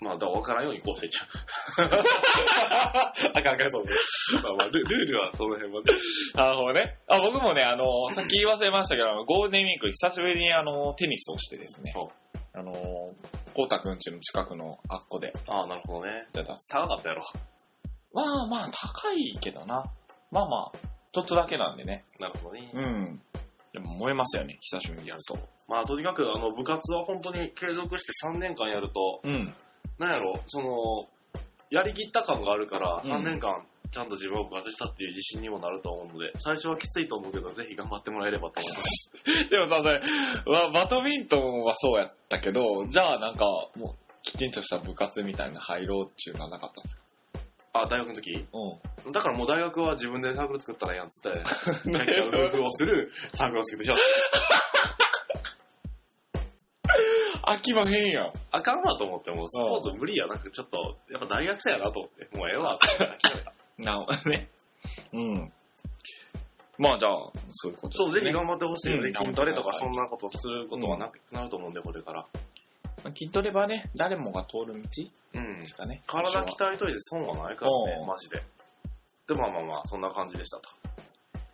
[0.00, 1.28] まあ、だから分からんようにこうしていっちゃう。
[3.36, 3.92] あかんかんそうね。
[4.42, 5.92] まあまあ、ルルールはその辺はね。
[6.34, 6.98] なるほどね。
[7.06, 11.92] あ、僕もね、あの、さっき言い忘れましたけど、ゴールデンウィーク久しぶりにあの、テニスをしてですね。
[12.52, 12.72] あの、
[13.54, 16.12] こうたくんちの近くのあっこでああ、なるほどね。
[16.12, 17.24] やってた高かったやろ。
[18.14, 19.84] まあまあ、高いけどな。
[20.30, 20.78] まあまあ、
[21.12, 22.04] ちょっとだけなんでね。
[22.18, 22.70] なるほどね。
[22.72, 23.22] うん。
[23.72, 25.38] でも燃えますよね、久しぶりにやると。
[25.68, 29.54] まあ、とにかく、あの、部活は本当に継続して3年間やると、うん。
[30.00, 31.06] なんやろ、その、
[31.70, 39.12] やりきった感があるから、うん3年間、ちゃんと自分を爆発したっていう自信にもなると思うので、最初はきついと思うけど、ぜひ頑張ってもらえればと思います。
[39.50, 40.00] でもさ、それ、
[40.64, 43.44] わバドミントンはそうやったけど、じゃあなんか、
[43.76, 47.02] もう、きちんとした部活みたいな入ろうっていうのはなかったんですか？
[47.82, 48.32] あ、大学の時？
[48.32, 51.38] うだからもう大学は自分でサークル作ったらええやんっつって、
[51.84, 53.94] キャッキャウフフをするサークルを作ってしょ。
[53.94, 53.96] ん。
[57.46, 58.32] 飽きまへんやん。
[58.50, 63.52] あかんわと思って、もうスポーツ無理やなく、ちょっと、やっぱ大学生やなと思って、もうええわって諦めた。
[63.78, 64.48] なるほどね。
[65.12, 65.52] うん。
[66.78, 67.12] まあじゃあ、
[67.50, 72.20] そういうことそう、ぜひね頑張ってほしいので、うん筋トレとかそんなことすることはなくなると思うんで、これから。
[72.22, 72.26] ま
[73.04, 74.88] あ筋トレはね、誰もが通る道
[75.34, 75.66] うんで。
[75.66, 76.02] すかね。
[76.06, 78.42] 体鍛えといて損はないからねう、んマジで。
[79.28, 80.79] で、まあまあまあ、そんな感じでしたと。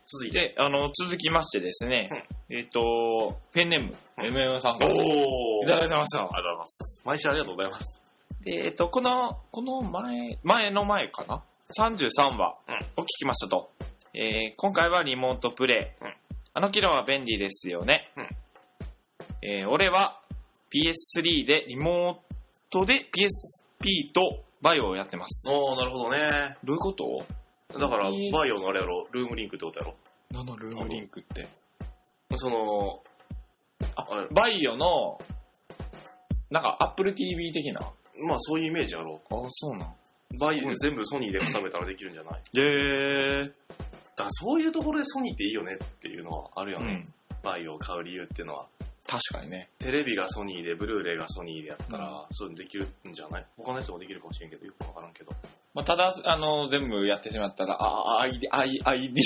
[0.07, 0.55] 続いて。
[0.55, 2.11] で、あの、続きましてですね、
[2.49, 6.23] えっ、と、ペンネーム、うん MM さんが、いおただいてました。
[6.23, 7.03] ありがとうございます。
[7.05, 8.03] 毎週ありがとうございます。
[8.43, 11.43] で、えっ、と、この、この前、前の前かな
[11.79, 12.55] ?33 話
[12.97, 13.71] を聞きましたと。
[14.15, 16.05] えー今回はリモートプレイ。
[16.05, 16.15] うん
[16.55, 18.11] あの機能は便利ですよね。
[18.17, 18.29] うん
[19.43, 20.23] えー俺は
[20.73, 22.35] PS3 でリモー
[22.71, 25.51] トで PSP とバイオをやってます。
[25.51, 26.55] おー、なるほどね。
[26.65, 27.27] どういうこと？
[27.75, 29.95] だから、えー VAIO のあれやろ、ルームリンクってことやろ？
[30.31, 31.49] 何のルームリンクって。
[32.35, 33.03] その、
[33.97, 35.19] あ VAIO の、
[36.51, 37.81] なんか Apple TV 的な？
[37.83, 37.93] あ、
[38.27, 39.21] まあそういうイメージやろ。
[39.51, 39.95] そうなん。
[40.41, 42.41] バイすごい全部ソニーで固めたらできるんじゃない？
[42.59, 43.49] へー。
[43.49, 43.53] だ
[44.17, 47.05] からそういうところでソニーっていいよねっていうのはあるよね。
[47.33, 47.41] うん。
[47.43, 48.67] バイオを買う理由っていうのは。
[49.09, 49.69] 確かにね。
[49.79, 53.47] テレビがソニーで、ブルーレイがソニーでやったら、うんそういうのできるんじゃない？
[53.57, 55.31] 他の人もできるかもしれんけど、よくわからんけど。
[55.75, 59.23] まあ、ただ、あの、全部やってしまったら、あ、あ ID、ID、ID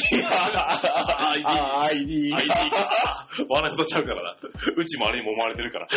[1.45, 3.29] あ ID、ID か。
[3.49, 4.37] 笑い事ちゃうからな。
[4.77, 5.89] うちもあれにも思われてるから。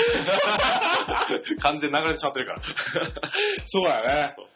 [1.61, 2.61] 完全に流れてしまってるから。
[3.65, 4.47] そうやねそう。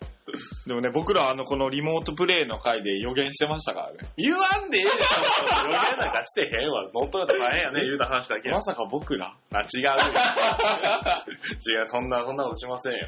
[0.67, 4.09] でもね、僕らあの、このリモートプレイの回で予言してましたからね。
[4.17, 5.15] 言わんでええでしょ。
[5.59, 6.83] 余計なんかしてへんわ。
[6.93, 8.61] 乗っ取られたら大変やね、言うた話だけやま。
[8.61, 9.33] さか僕ら？
[9.53, 9.85] あ、違う。
[11.79, 13.07] 違う、そんな、そんなことしませんよ。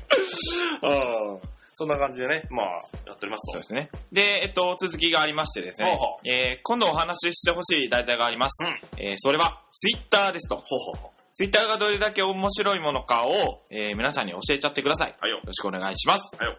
[1.73, 2.67] そんな感じでね、まあ、
[3.05, 3.53] やっておりますと。
[3.53, 3.89] そうですね。
[4.11, 8.63] で、えっと、続きがありましてですねほえー今度お話ししてほしい題材があります。
[8.97, 10.57] えーそれは、ツイッターですと。
[10.57, 11.11] ほうほう。
[11.35, 15.09] ツイッターがどれだけ面白いものかを、えー皆さんに教えちゃってください。
[15.11, 15.39] よはいよ。
[15.45, 16.35] ろしくお願いします。
[16.35, 16.57] はいよ。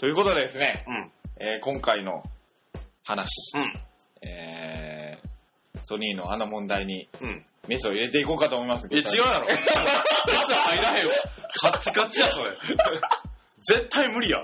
[0.00, 1.12] ということでですね、うん。
[1.46, 2.22] えー今回の
[3.04, 4.26] 話、うん。
[4.26, 5.28] えー
[5.82, 7.44] ソニーのあの問題にうん。
[7.68, 8.88] メスを入れていこうかと思います。
[8.90, 9.46] いや、違うやろ。
[9.46, 11.12] 別入らへんよ。
[11.60, 12.50] カッチカチや、それ。
[13.62, 14.38] 絶対無理や。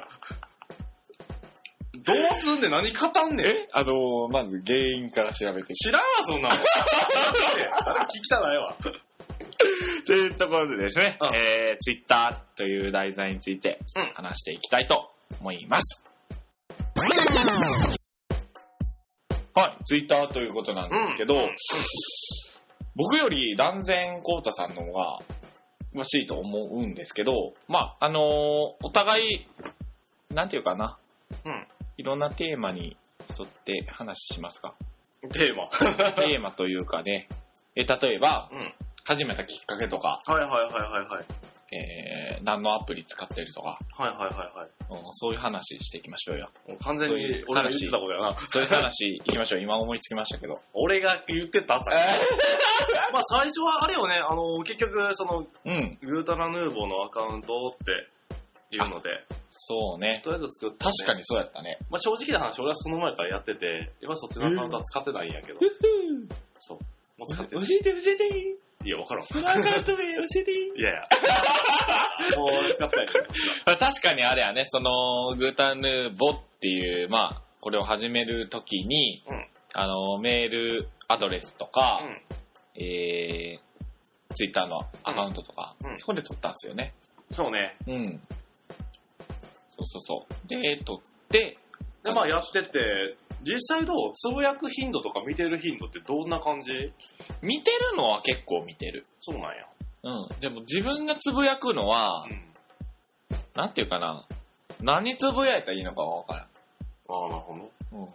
[1.94, 3.46] どうすんねん何語んねん。
[3.46, 6.56] えあのまず原因から調べて知らんわ、そんなの。
[6.56, 8.76] 誰聞きたないわ。
[10.06, 16.04] というところでですね、うんえー、ツイッターという題材についてうん話していきたいと思います。
[19.54, 21.40] はい、ツイッターということなんですけど、うん
[22.98, 25.18] 僕より断然コウタさんの方が
[25.94, 29.46] 詳しいと思うんですけど、まあ、あのーお互い、
[30.34, 30.96] なんていうかな、
[31.44, 31.66] うん。
[31.98, 32.96] いろんなテーマに
[33.38, 34.72] 沿って話しますか？
[35.30, 35.68] テーマ。
[36.14, 37.28] テーマというかね、
[37.74, 38.72] え例えば、うん。
[39.04, 41.24] 始めたきっかけとか、はいはいはいはいはい。
[41.72, 44.70] えー、何のアプリ使ってるとか、はいはいはいはい。
[44.90, 46.48] うんそういう話していきましょうよ。
[46.68, 48.36] もう完全に俺が言ってたことやな。
[48.48, 49.60] そういう話いきましょう。
[49.60, 50.60] 今思いつきましたけど。
[50.74, 51.90] 俺が言ってたさ。
[53.12, 55.98] まあ最初はあれよね、あの、結局、その、うん。
[56.02, 57.78] グータラヌーボーのアカウントっ
[58.70, 59.10] ていうので、
[59.50, 60.20] そうね。
[60.22, 61.78] とりあえず作って、確かにそうやったね。
[61.90, 65.60] まあ正直な話、俺はその前からやってて、今そっちのアカウントは使ってないんやけど、
[66.58, 66.78] そう。
[67.18, 67.64] もう使ってない。
[67.64, 69.26] えて教えていや、わからん。
[69.26, 71.02] プラカート名教えていやいや。
[72.38, 73.06] もう使ってない。
[73.76, 82.82] 確かにあれやね、その、グータンヌーボっていう、まあ、これを始めるときに、うんあの、メールアドレスとか、うん。
[82.82, 86.94] えー、ツイッターのアカウントとか、うんそこで撮ったんですよね。
[87.30, 87.76] そうね。
[87.88, 88.20] うん。
[89.70, 90.48] そうそうそう。
[90.48, 91.58] で、撮って、
[92.04, 96.72] で、まあやってて、実際どうつぶやく頻度とか見てる頻度ってどんな感じ？
[97.42, 99.06] 見てるのは結構見てる。
[99.20, 99.66] そうなんや。
[100.04, 100.40] うん。
[100.40, 102.42] でも自分がつぶやくのは、うん。
[103.54, 104.26] なんていうかな。
[104.80, 106.42] 何つぶやいたらいいのかわからん。
[106.42, 106.46] あ
[107.26, 107.70] あ、なるほどね。
[107.92, 108.06] うん。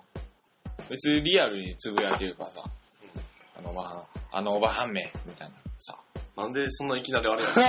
[0.90, 2.64] 別にリアルにつぶやけるからさ、
[3.58, 5.98] あの、まあ、あのおばはんめ、みたいなさ。
[6.38, 7.56] なんでそんないきなりあれやの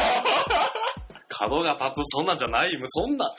[1.29, 2.77] 角が立つ、そんなんじゃない。
[2.77, 3.33] もうそんな、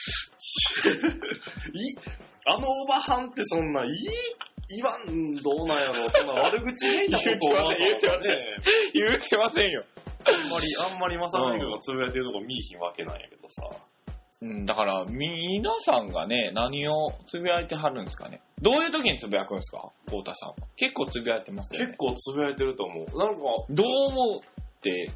[1.73, 1.95] い、
[2.46, 3.90] あのおばはんってそんな、いい、
[4.70, 6.10] 言わん、どうなんやろ。
[6.10, 8.38] そんな悪口めいたことを言うてませんね
[8.94, 9.84] 言うてませんよ。
[10.26, 13.64] あんまり、あんまりまさみくんがつぶやいてるとこ見いひんわけなんやけどさ。
[14.42, 18.42] うん、だから、皆さんがね、何をつぶやいてはるんですかね。
[18.62, 19.90] どういう時につぶやくんですか？
[20.10, 20.56] コウタさんは。
[20.76, 21.88] 結構つぶやいてますよね。
[21.88, 23.18] 結構つぶやいてると思う。
[23.18, 25.12] なんか、どう思って、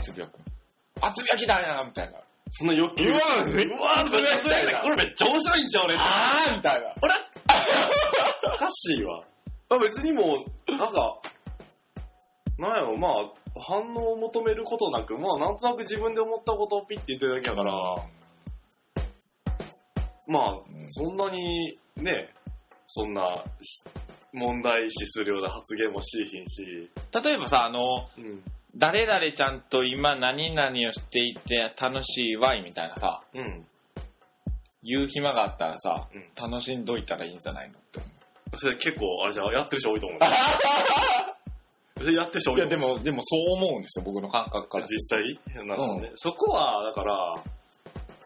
[0.00, 0.44] つぶやくの
[1.02, 2.20] あ、つぶやきだなみたいな。
[2.54, 3.08] その欲求。
[3.08, 5.98] うわめっちゃうわつぶやいてるこれめっちゃ面白いんじゃん、俺。
[5.98, 6.94] あーみたいな。
[8.54, 9.20] おかしいわ。
[9.70, 11.18] まあ別にもう、なんか、
[12.58, 13.12] なんやろ、まあ、
[13.58, 17.74] 反応を求めることなく、まあなんとなく自分で思ったことをピッて言ってるだけだから、
[20.28, 22.34] まあ、うんそんなにね、
[22.86, 23.82] そんなし
[24.34, 26.90] 問題視するような発言もしいひんし、
[27.24, 27.80] 例えばさ、あの、
[28.18, 28.42] うん。
[28.76, 33.66] 誰々ちゃんと今何々をしていて楽しいわいみたいなさ、うん。
[34.82, 38.56] 言う暇があったらさ、うん楽しんどいたらいいんじゃないのって思う。
[38.56, 40.18] それ結構、あれじゃん、やってる人多いと思う。
[42.02, 42.76] それやってる人多いいや、で。
[42.76, 44.86] も、でもそう思うんですよ、僕の感覚から。
[44.86, 45.38] 実際？
[45.66, 46.10] なるほどね。
[46.14, 47.34] そこは、だから、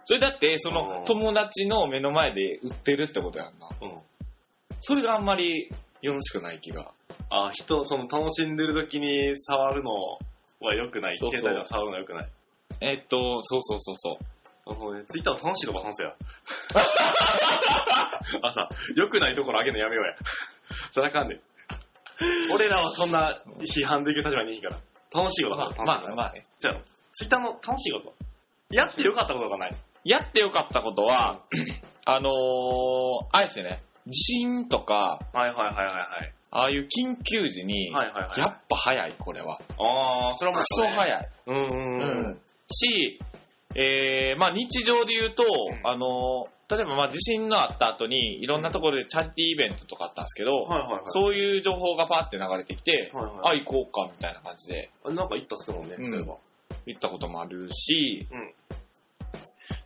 [0.04, 3.68] それだって、そのうん友達の目の前で売ってるってことやんな。
[3.82, 3.98] うん。
[4.80, 5.68] それがあんまり
[6.00, 6.92] よろしくない気が。
[7.28, 9.90] あ、人、その楽しんでる時に触るの
[10.60, 11.18] は良くない。
[11.18, 12.28] そうそう携帯で触るのは良くない。
[12.80, 14.24] えっと、そうそうそうそう。
[15.06, 16.12] ツイッターの楽しいとこ話せや。
[18.42, 20.14] あさ、良くないところあげるのやめようや。
[20.90, 21.40] それあかんねん。
[22.52, 24.78] 俺らはそんな批判できる立場にいいから。
[25.12, 25.68] 楽しいことまあ。
[25.84, 26.44] まあ、まあね。
[26.58, 26.80] じゃあ、
[27.12, 28.12] ツイッターの楽しいこと。
[28.70, 29.76] やってよかったことがない。
[30.04, 31.40] やってよかったことは、
[32.04, 32.32] あのー、
[33.32, 33.82] あれですよね。
[34.06, 36.34] 地震とか、はいはいはいはいはい。
[36.50, 38.40] ああいう緊急時に、はいはいはい。
[38.40, 39.58] やっぱ早い、これは。
[39.78, 41.28] あー、それはもクう、ソ早い。
[41.46, 42.40] うんうんうん。
[42.72, 43.18] し、
[43.74, 45.46] えー、まあ日常で言うと、ん
[45.88, 51.02] あのー例えばまあ地震のあった後に、いろんなところでチャリティーイベントとかあったんですけど、はいはいはい。
[51.06, 56.34] そういう情報がパーって流れてきて、はいはいあ、行こうか、みたいな感じであなんか言ったっすもんね、うんそういえば。
[56.86, 58.40] 行ったこともあるし、うん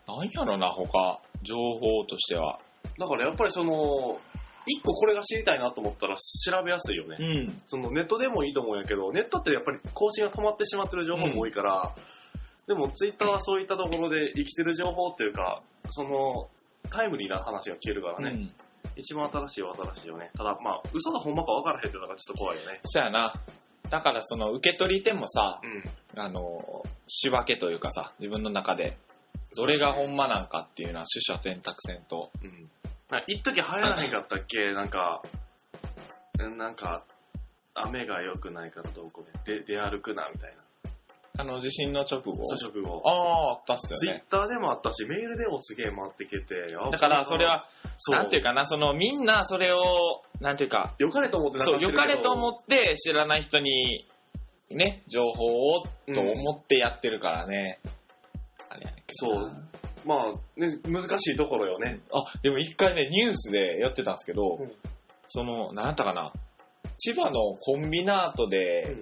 [0.07, 2.59] なんやろな、他、情報としては。
[2.99, 4.19] だからやっぱりその、
[4.67, 7.17] 一個これが知りたいなと思ったら調べやすいよね。
[7.47, 7.63] ん。
[7.67, 11.95] そのネットでもいいと思うんやけど、ネットってやっぱり更新が止まってしまってる情報も多いから、
[12.67, 16.49] でもツイッターはそういったところで生きてる情報っていうか、その、
[16.91, 18.55] タイムリーな話が消えるからね、うん。
[18.97, 20.31] 一番新しいは新しいよね。
[20.37, 22.81] ただまあ、嘘がほんまか分からへんっていうのがちょっと怖いよね。
[22.83, 23.35] そやな。
[23.89, 26.21] だからその受け取り手もさ、うん。
[26.21, 28.99] あの、仕分けというかさ、自分の中で、
[29.57, 32.31] どれがほんまなんかっていうのは取捨選択せんと。
[32.43, 32.71] うん。
[33.11, 34.73] な一時流行らへんかったっけ？
[34.73, 35.23] なんか、
[36.39, 37.05] なんか、
[37.75, 40.63] 雨が良くないからどうこうで、出歩くなみたいな。
[41.39, 42.33] あの、地震の直後？
[42.33, 43.03] 直後。
[43.09, 44.25] ああ、あったっすツイよね。
[44.27, 46.55] ッターでもあったし、メールでもすげえ回ってきて。
[46.91, 48.17] だからそれ、は、そう。
[48.17, 49.81] なんていうかな、そのみんなそれを、
[50.41, 54.07] なんていうか、良かれと思ってそう、流してるけど良かれと思って知らない人に、
[54.71, 55.83] ね、情報を
[56.15, 57.81] と思ってやってるからね。
[58.69, 62.01] あれやねんけどなそうまあ、ね、難しいところよね。
[62.13, 64.73] あ、でも一回ね、ニュースでやってたんですけど、うん
[65.33, 66.33] その、なんだったかな、
[66.99, 68.97] 千葉のコンビナートで、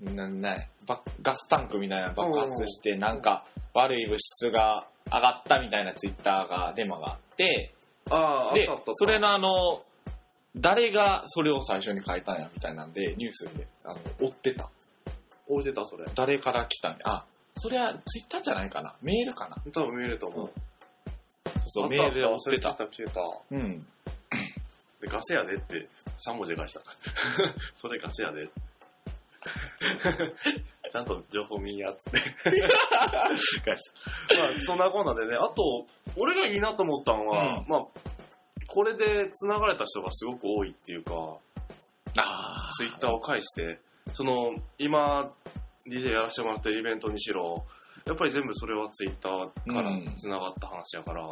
[0.00, 7.74] なんないバガスタンクみたいなの爆発して、なんか悪い物質が上がったみたいなツイッターが、デマがあって、
[8.10, 9.80] ああ、でそれのあの、
[10.56, 14.70] 誰がそれを最初に書いたんやみたいなんで、ニュースであの追ってた。
[15.48, 16.06] 置いてた、それ。
[16.14, 16.98] 誰から来たんや。
[17.04, 18.94] あ、それはツイッターじゃないかな？
[19.02, 19.56] メールかな？
[19.72, 20.50] 多分見えると思う。
[21.46, 22.74] そうそう、メールで追ってた。
[22.74, 23.20] 消えた。
[23.50, 23.80] うん。
[25.00, 25.88] で、ガセやでって
[26.28, 26.80] 3文字で返した。
[27.74, 28.48] それガセやで。
[30.92, 32.20] ちゃんと情報見んやっつって。
[33.64, 33.90] 返し
[34.28, 34.36] た。
[34.36, 35.86] まあ、そんなこんなでね、あと、
[36.16, 37.80] 俺がいいなと思ったのは、うんまあ、
[38.68, 41.14] これで繋がれた人がすごく多いっていうか、
[42.16, 43.78] あツイッターを介して、
[44.12, 45.32] その、今、
[45.86, 47.64] DJ やらせてもらってるイベントにしろ、
[48.06, 51.28] やっぱり全部それはツイッターから繋がった話やから、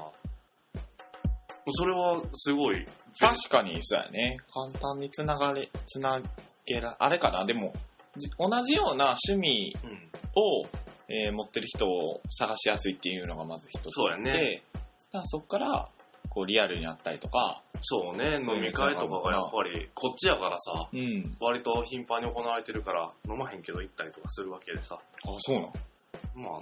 [1.69, 2.87] それはすごい、
[3.19, 4.39] 確かにそうやね。
[4.53, 6.21] 簡単につながれ、つな
[6.67, 7.45] げら、あれかな？
[7.45, 7.73] でも、
[8.17, 9.93] じ同じような趣味うん、
[10.35, 10.67] を、
[11.09, 14.33] えー持ってる人を探しやすいっていうのがまず一つそうやね。
[14.33, 15.89] で、だからそこから、
[16.31, 21.37] こうリアルに会ったりとか、そうね、飲み会とかがやっぱり、こっちやからさ、うん。
[21.41, 26.45] 割と頻繁に行われてるから、飲まへんけど行ったりとかするわけでさ、あ、そうなん？
[26.47, 26.59] まあ、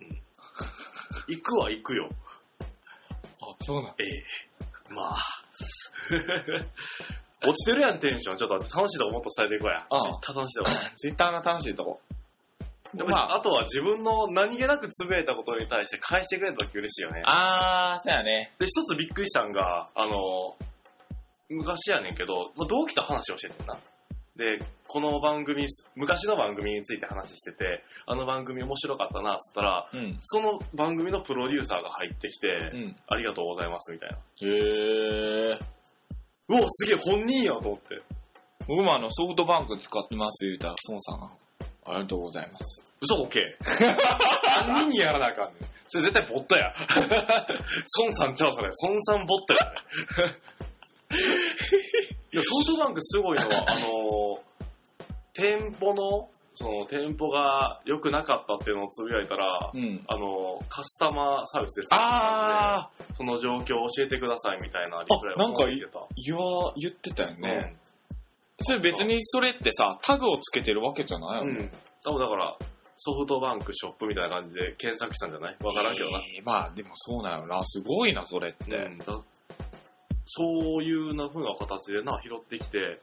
[0.00, 0.08] うん。
[1.28, 2.08] 行くは行くよ。
[2.60, 2.64] あ、
[3.64, 3.94] そうなん？
[3.98, 5.16] ええまあ。
[7.46, 8.36] 落ちてるやん、テンション。
[8.36, 9.84] ちょっと楽しいとこもっと伝えていこうや。
[9.90, 10.70] ああ楽しいとこ。
[10.96, 12.00] ツイッターの楽しいとこ。
[12.94, 17.22] でも、あ、とは自分の何気なくつぶやいたことに対して返してくれた時嬉しいよね。
[17.26, 18.52] あー、そうやね。
[18.58, 20.56] で、一つびっくりしたんが、あの、
[21.48, 23.78] 昔やねんけど、まあ、同期と話をしててんな？
[24.36, 30.16] で、この番組、昔の番組について話してて、あの番組面白かったな、っつったら、うん。
[30.20, 32.96] その番組のプロデューサーが入ってきて、うん。
[33.06, 34.16] ありがとうございます、みたいな。
[34.16, 34.20] へ
[35.54, 35.58] え。
[36.48, 38.02] うわ、すげえ、本人やと思って。
[38.68, 41.30] 僕もあの、ソフトバンク使ってます言うたら、孫さんが、
[41.86, 42.84] ありがとうございます。
[43.00, 43.56] 嘘こけ。
[44.66, 45.70] 何人にやらなあかんねん。
[45.86, 46.74] それ絶対ボットや。
[47.98, 48.70] 孫さんちゃうそれ。
[48.82, 49.60] 孫さんボットや。
[52.32, 54.46] いや、ソフトバンクすごいのは、あのー
[55.38, 60.02] 店舗の、その、店舗が良くなかったっていうのをつぶやいたら、うん。
[60.08, 66.00] あのーカスタマーサービスですあー、その状況を教えてくださいみたいなリプライあなんかを言ってた。
[66.16, 67.76] 言わ、言ってたよね。
[68.58, 71.50] うんそれ別にそれってさ、タグをつけてるわけじゃないよね。
[71.60, 71.70] うん。
[72.02, 72.56] 多分だから、
[72.96, 75.56] ソフトバンクショップみたいな感じで検索したんじゃない？
[75.62, 76.18] わからんけどな。
[76.20, 77.62] えーまあでもそうなのな。
[77.64, 78.76] すごいな、それって。
[78.76, 79.04] うん、だ
[80.28, 82.98] そういうな風な形でな、拾ってきて、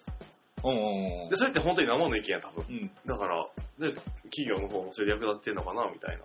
[0.63, 2.65] うんうんうんで、それって本当に生の意見や、多分。
[2.69, 2.91] うん。
[3.05, 3.93] だから、で、
[4.31, 6.23] 企業の方もそれで役立ってんのかな、みたいな。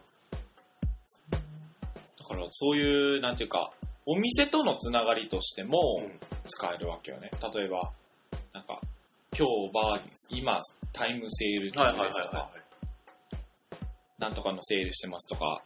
[1.33, 3.71] だからそういう、なんていうか、
[4.07, 7.31] お店とのつながりとしてもうん使えるわけよね。
[7.55, 7.93] 例えば、
[8.55, 8.81] なんか、
[9.37, 10.61] 今日バーに、今、
[10.93, 14.21] タイムセール中はいはいはいですとか、はい。
[14.21, 15.63] なんとかのセールしてますとか、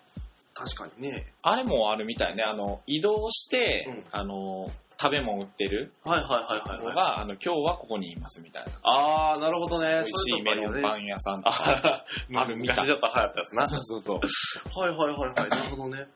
[0.55, 1.33] 確かにね。
[1.43, 2.43] あれもあるみたいね。
[2.43, 4.71] あの、移動して、うんあの、
[5.01, 7.23] 食べ物売ってるはいはいはいはい、はい。
[7.23, 8.73] あの、今日はここにいますみたいな。
[8.85, 9.89] あー、なるほどね。
[9.89, 12.05] 美味しいメロンパン屋さんとか。
[12.37, 13.69] ああるみたい昔ちょっと流行ったやつな。
[13.69, 14.81] そうそうそう。
[14.81, 15.49] はいはいはいはい。
[15.49, 16.07] なるほどね。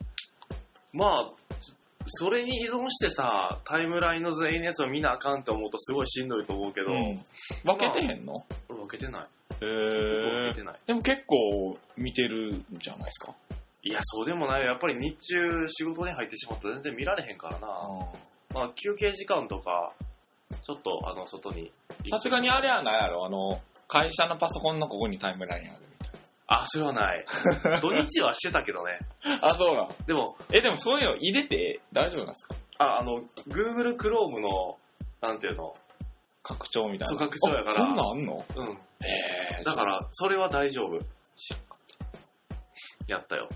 [0.92, 1.30] まあ、
[2.06, 7.20] それに依存してさ、タイムラインの全員のやつを見なあかんって思うとすごいしんどいと思うけど、うん
[7.64, 8.44] 分けてへんの？
[8.68, 9.26] 俺分けてない。
[9.60, 10.74] へ分けてない。
[10.86, 13.34] でも結構見てるんじゃないですか。
[13.82, 14.68] いや、そうでもないよ。
[14.68, 17.68] やっぱり日中仕事に入ってしまったら全然見られへんからな。
[18.52, 19.92] まあ、休憩時間とか、
[20.62, 21.70] ちょっとあの、外に。
[22.10, 23.26] さすがにあれはないやろ。
[23.26, 26.15] あの、会社のパソコンのここにタイムラインあるみたい
[26.48, 27.24] あ、それはない。
[27.82, 28.98] 土日はしてたけどね。
[29.24, 29.38] な。
[29.50, 32.54] あ、そうなのでも、え、でもそういうの入れて大丈夫なんですか？
[32.78, 34.76] あ、あの、Google Chrome の、
[35.20, 35.74] なんていうの、
[36.42, 37.08] 拡張みたいな。
[37.08, 38.44] そう拡張やからあそんなんあんの？
[38.56, 38.68] うん。
[38.74, 38.76] へ
[39.60, 39.64] え。
[39.64, 40.98] だから、それは大丈夫。
[43.08, 43.48] やったよ。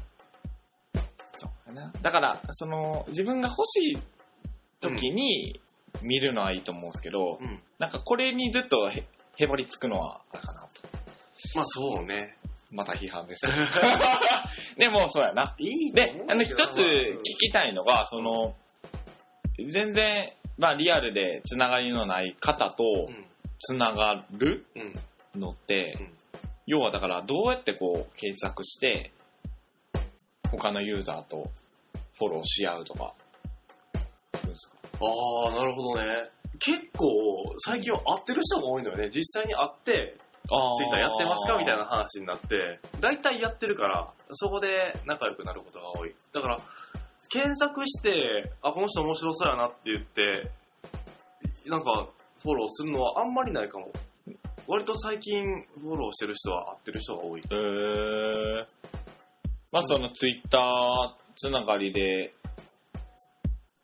[1.37, 1.93] そうやな。
[2.03, 3.99] だから、その、自分が欲しい
[4.81, 5.61] 時に
[6.03, 7.63] 見るのはいいと思うんですけど、うん。
[7.79, 9.05] なんかこれにずっとへ
[9.37, 10.69] へばりつくのはあれかなと。
[11.55, 12.37] まあ、そうね。
[12.73, 13.43] また批判です。
[14.77, 15.55] でも、そうやな。
[15.59, 18.55] いいで、あの、一つ聞きたいのが、その、
[19.59, 23.27] 全然、まあ、リアルでつながりのない方とうん。
[23.59, 24.65] つながる
[25.35, 25.41] うん。
[25.41, 26.17] のって、うん
[26.67, 29.11] 要はだから、どうやってこう、検索して、
[30.53, 31.51] 他のユーザーと
[32.17, 33.13] フォローし合うとか、
[34.41, 34.79] そうですか。
[35.01, 36.31] ああ、なるほどね。
[36.61, 37.09] 結構、
[37.59, 39.09] 最近は会ってる人が多いのよね。
[39.09, 46.15] 実際に会って、あツイッターやってますかみたいな話になって、大体やってるから、そこで仲良くなることが多い。
[46.33, 46.61] だから、
[47.29, 50.51] 検索して、あ、この人面白そうやなって言って、
[51.67, 52.09] なんか、
[52.43, 53.93] フォローするのはあんまりないかも。
[54.67, 57.41] 割と最近、フォローしてる人は会ってる人が多い。
[57.41, 58.67] へー。
[59.73, 60.63] まあ、そのツイッター
[61.37, 62.35] つながりで、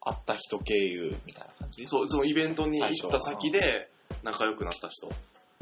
[0.00, 1.84] 会った人経由みたいな感じ？
[1.86, 3.88] そう、そのイベントに行った先で
[4.22, 5.08] 仲良くなった人。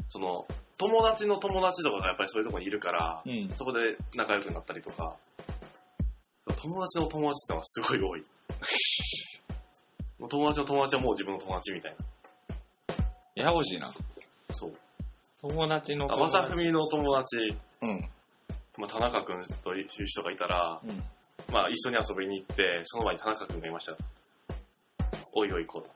[0.09, 0.45] その、
[0.77, 3.49] 友達の友達とかがやっぱりそういうところにいるから、うん。
[3.53, 5.15] そこで仲良くなったりとか、
[6.57, 8.23] 友達の友達ってのはすごい多い。
[10.19, 12.05] も う友達の友達はもう自分の友達みたいな。
[13.35, 13.93] ややこしいな。
[14.51, 14.73] そう。
[15.41, 16.37] 友達のあ、友達。
[16.37, 17.37] まさふみの友達、
[17.81, 18.09] うん。
[18.77, 21.03] まあ、田中くんという人がいたら、うん。
[21.51, 23.95] まあ、一緒に遊びに行って、その場に田中くんがいました。
[25.33, 25.93] おいおい、こうだ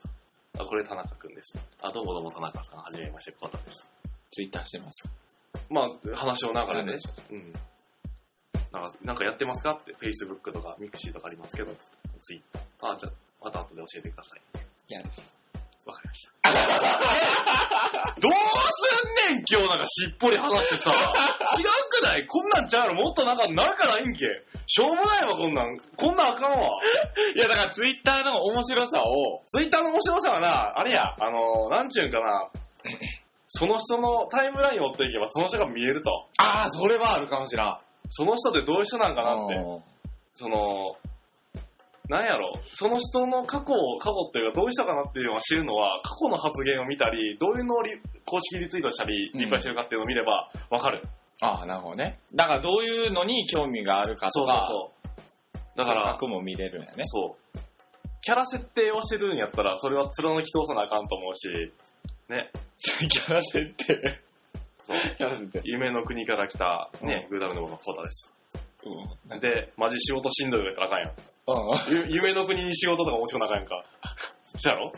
[0.58, 0.64] と。
[0.64, 1.58] あ、これ田中くんです。
[1.82, 3.88] あ、どうもどうも田中さん、はじめまして、こうだです。
[4.32, 5.08] ツイッターしてます。
[5.68, 6.98] まあ、話を流れで
[7.30, 7.52] うん。
[8.72, 11.72] なんか、なんかやってますかって、Facebook とか Mixi とかありますけど、
[12.20, 12.92] ツイッター。
[12.92, 13.12] あ、じゃあ、
[13.44, 14.40] また後で教えてください。
[14.88, 15.20] いやです。
[15.86, 16.50] わかりました。
[18.20, 20.92] どうすんねん、今日なんかしっぽり話してさ。
[21.58, 22.26] 違くない？
[22.26, 24.26] こんなんちゃうのもっとなんか、なんかないんけ。
[24.66, 25.78] しょうもないわ、こんなん。
[25.96, 26.68] こんなんあかんわ。
[27.34, 32.50] いや、だからツイッターの面白さを、ツイッターの面白さはな、あれや、あの、なんちゅうんかな。
[33.52, 36.28] その人のタイムラインを追っていけば、その人が見えると。
[36.38, 37.76] ああ、それはあるかもしれん。
[38.08, 39.54] その人ってどういう人なんかなって。
[39.56, 39.82] うん
[40.34, 40.96] その、
[42.08, 51.02] なんやろ、その人の過去を、過去っていうかどういう人かなっていうのを知るのは、過去の発言を見たり、どういうのをリ公式リツイートしたり、うんリプライしてるかっていうのを見れば、わかる。
[51.42, 52.20] ああ、なるほどね。
[52.32, 55.58] だからどういうのに興味があるかとか、そう。
[55.76, 57.04] だから、額も見れるんやね。
[57.06, 57.58] そう。
[58.22, 61.72] キャラ設定をしてるんやったら、それは貫き通さなあかんと思うし、
[62.30, 62.50] ね。
[62.78, 64.20] キャラ設定。
[64.82, 64.98] そう。
[65.16, 65.60] キャラ設定。
[65.64, 68.34] 夢の国から来た、ね、グーダルの僕のコータです。
[69.30, 69.40] うん。
[69.40, 71.10] で、マジ仕事しんどいからあかんやん。
[71.10, 72.08] うん。
[72.08, 73.84] ゆ夢の国に仕事とか持ち込まなあかんやんか。
[74.56, 74.92] そやろ？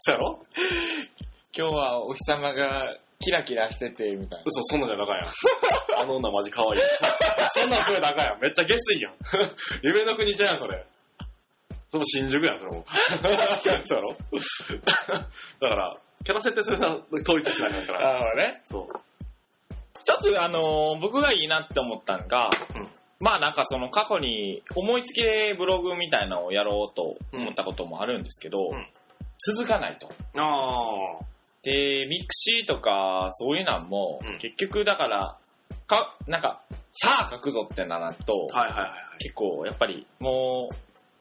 [0.00, 0.42] そやろ？
[1.56, 4.44] 今日はお日様がキラキラしてて、みたいな。
[4.44, 5.26] 嘘、そんなんじゃなあかんやん。
[6.04, 6.80] あの女マジ可愛い。
[7.54, 8.40] そんなんそれなあかんやん。
[8.40, 9.14] めっちゃ下水やん。
[9.82, 10.84] 夢の国じゃん、それ。
[11.88, 12.84] それも新宿やん、それも。
[13.82, 14.16] そうやろ？
[15.60, 18.10] だから、キャラ設定するな、統一しないから。
[18.10, 18.62] あのね。
[18.64, 18.88] そう。
[20.00, 28.86] 一つ、あのー僕がいいなって思ったのが、うんまあなんかその過去に思いつきでブログみたいなのをやろうと思ったこともあるんですけど、うん
[29.54, 30.08] 続かないと。
[30.08, 31.24] あ
[31.62, 35.38] で、 mixi とかそういうのも、うん結局だから、
[35.86, 36.62] か、なんか、
[36.92, 38.58] さあ書くぞってならんと、あ。
[38.58, 40.74] はいはいはい結構やっぱりもう、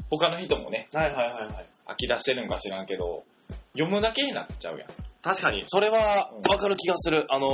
[0.10, 1.12] 他の人もね、はい。
[1.12, 1.66] はいはいはいはい。
[1.88, 3.24] 飽き出してるんか知らんけど、
[3.74, 4.89] 読むだけになっちゃうやん。
[5.22, 7.26] 確かに、それはわかる気がする。
[7.30, 7.51] あのー、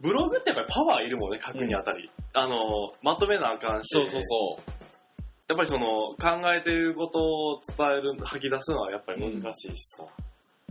[0.00, 2.10] ブログってやっぱりパワーいるもんね、書くにあたり。
[2.34, 2.58] あのー、
[3.02, 3.86] まとめなあかんし。
[3.88, 4.70] そうそうそう。
[5.48, 10.04] やっぱりその、考えてることを伝える、吐き出すのはやっぱり難しいしさ。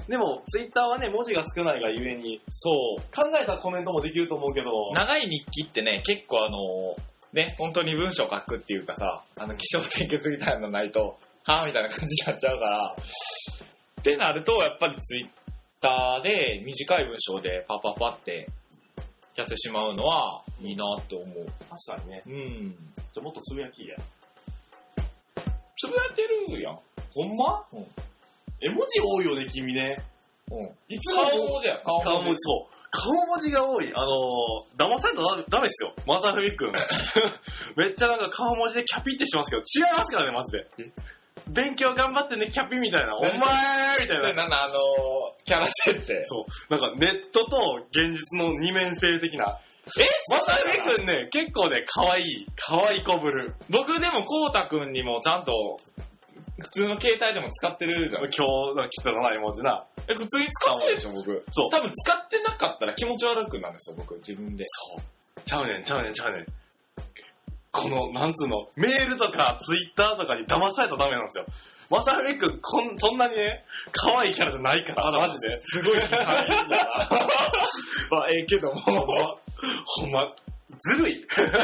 [0.08, 3.01] でも、ツイッターはね、文字が少ないがゆえに、そう。
[3.16, 6.58] 考えたコメントもできると思うけど、長い日記ってね、結構あの、
[7.34, 12.96] ね、本当に文章書くっていうかさ、あの、気象点結みたいなのないと、はぁみたいな感じになっちゃうから、
[14.00, 15.30] ってなると、やっぱりツイッ
[15.82, 18.48] ターで短い文章でパパパって
[19.36, 21.46] やってしまうのはいいなって思う。
[21.88, 22.22] 確かにね。
[22.28, 22.72] うん。
[22.72, 23.96] じゃあもっとつぶやきや。
[25.78, 26.74] つぶやいてるやん。
[26.74, 27.66] ほんま？
[27.74, 27.86] うん
[28.62, 29.98] 絵文字多いよね、君ね。
[30.50, 30.66] うん。
[30.88, 31.82] いつも顔文字や。
[31.84, 32.76] 顔文字、そう。
[32.94, 33.91] 顔文字が多い。
[33.96, 35.94] あのー、騙されたらダメですよ。
[36.06, 36.72] マサフミックン。
[37.76, 40.94] めっちゃなんか顔文字でキャピってしますけど、違いますからね、マジで。
[41.48, 43.18] 勉強頑張ってね、キャピみたいな。
[43.18, 43.39] お前み
[44.08, 44.34] たいな。
[44.34, 46.24] なんだ、あのー、キャラ設定。
[46.26, 46.72] そう。
[46.72, 49.60] なんかネットと現実の二面性的な。
[50.00, 50.06] え？
[50.30, 52.48] マサフミックンね、結構ね、可愛い。
[52.56, 53.56] 可愛い子ぶる。
[53.70, 55.78] 僕でも、こうたくんにもちゃんと、
[56.60, 58.24] 普通の携帯でも使ってるじゃん。
[58.24, 58.41] 今日、
[59.04, 59.84] 汚い文字な。
[60.10, 61.45] え、普通に使ってるでしょ、僕。
[61.51, 61.70] そう。
[61.70, 64.64] 多分使ってなかったら気持ち悪くなるんですよ、僕、自分で。
[64.66, 65.41] そう。
[65.41, 66.45] ちゃうねん、ちゃうねん、ちゃうねん。
[67.72, 71.45] この、なんつうの、メールとかツイッターとかに騙されたらダメなんですよ。
[71.89, 75.62] まさみくん、こん、そんなにね、可愛いキャラじゃないから、マジで。
[75.66, 77.10] すごい可愛いんだな。
[78.10, 78.80] まあ、ええけども。
[79.86, 80.34] ほんま、
[80.80, 81.26] ずるい。
[81.38, 81.62] なんて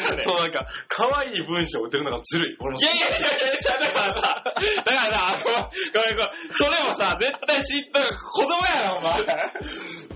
[0.00, 0.26] やねん。
[0.26, 2.56] そう、なんか、可愛い文章を打てるのがずるい。
[2.60, 4.42] 俺もいやいやいやいや、だからさ、
[4.84, 6.30] だからさ、ごめんごめん。
[6.52, 9.22] それもさ、絶対知っとる子供やろ、お前。
[9.22, 9.36] いや、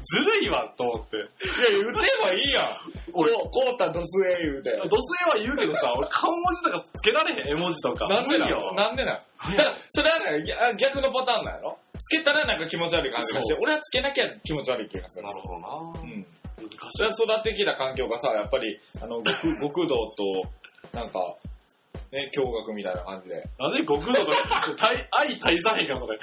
[0.03, 1.16] ずるいわ、と思って。
[1.71, 2.77] 言うてばいいやん。
[3.12, 4.71] 俺、こう、こうたドスエ言うて。
[4.89, 8.07] 土星は言うけどさ、俺顔文字とかつけられへん、絵文字とか。
[8.09, 11.79] なんでな無理やわのなんでなのだから、それはね、逆逆のパターンなんやろ？
[11.99, 15.27] つけたらなんか気持ち悪い感じがしてそ、俺はつけなきゃ気持ち悪い気がする。
[15.27, 16.27] なるほどなうん。
[16.66, 20.42] 育ってきた環境がさ、やっぱり、あの、極、 極道と、
[20.92, 21.36] なんか、
[22.12, 23.42] ね、驚愕みたいな感じで。
[23.58, 26.18] なんで極道とか、 対愛対さへんか、それ。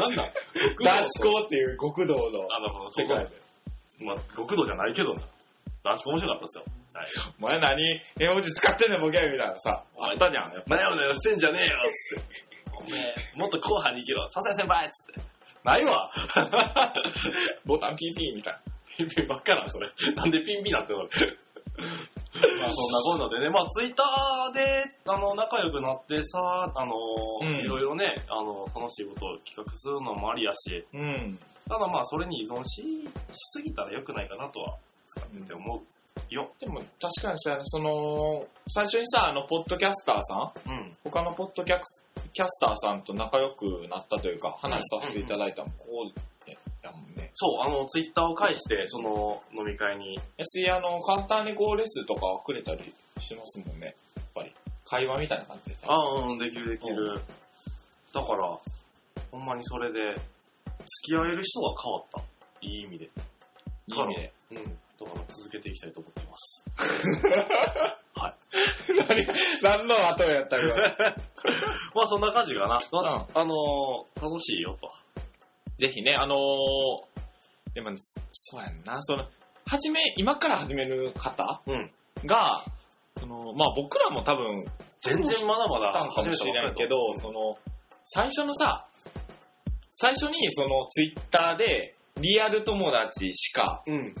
[0.00, 0.24] なんだ？
[0.54, 3.24] 極道男子校っていう極道の世界。
[3.26, 3.30] で。
[4.00, 5.22] まあ、極道じゃないけどな。
[5.84, 6.64] 男子校面白かったですよ。
[6.94, 7.06] はい。
[7.40, 10.52] お前何絵文字使ってんねんボケみたいなさ、あったじゃん。
[10.66, 11.72] なよなよしてんじゃねえよ
[12.08, 12.24] つって。
[12.74, 14.26] おめえ、もっと後半に行けろ。
[14.28, 15.20] させ先輩っつって。
[15.64, 16.10] ないわ。
[17.66, 18.54] ボタンピーピーみたい
[18.96, 19.88] ピンピンばっかな、それ。
[20.14, 21.02] なんでピンピンなってんの？
[21.04, 26.38] まあそんなこんなでね、まあツイッターで、あの、仲良くなってさ、
[26.74, 26.92] あの、
[27.40, 31.00] うんいろいろね、あの、楽しいことを企画するのもありやし、な。
[31.00, 31.38] うん。
[31.68, 32.82] ただまあそれに依存し、し
[33.56, 34.76] すぎたら良くないかなとは、
[35.06, 36.50] 使ってて思うよ。
[36.60, 40.72] でも確かにさ、その、最初にさ、あの、ポッドキャスターさん？
[40.72, 40.90] うん。
[41.04, 42.02] 他のポッドキャス
[42.34, 45.74] キャスターさんと仲良くなったというか、話させていただいたのうや
[46.04, 46.14] もんね。
[47.34, 53.94] そう、あの、ツイッターを介して、その、飲み会に、やし、あの、簡単にこうレスとかくれたりしますもんね。
[54.16, 54.54] やっぱり。
[54.84, 55.92] 会話みたいな感じでさ。
[55.92, 57.20] あうん、できるできる。
[58.12, 58.58] だから、
[59.30, 60.16] ほんまにそれで、付
[61.06, 62.20] き合える人が変わった。
[62.60, 63.04] いい意味で。
[63.04, 63.10] いい
[63.94, 64.32] 意味で。
[64.50, 64.56] うん。
[64.56, 66.64] だから続けていきたいと思ってます。
[69.08, 69.26] 何、
[69.62, 70.66] 何の後やったか。
[71.94, 72.76] まあそんな感じかな。
[72.76, 74.88] うんあのー、楽しいよと。
[75.78, 76.38] ぜひね、あのー、
[77.74, 77.90] でも、
[78.32, 79.24] そうやんな、その、
[79.66, 81.90] 始め、今から始める方うん。
[82.26, 82.64] が、
[83.18, 84.64] その、まあ僕らも多分、
[85.02, 87.56] 全然まだまだかもしれんけど、その、
[88.06, 88.86] 最初のさ、
[89.94, 94.14] 最初にそのツイッターで、リアル友達しかうん。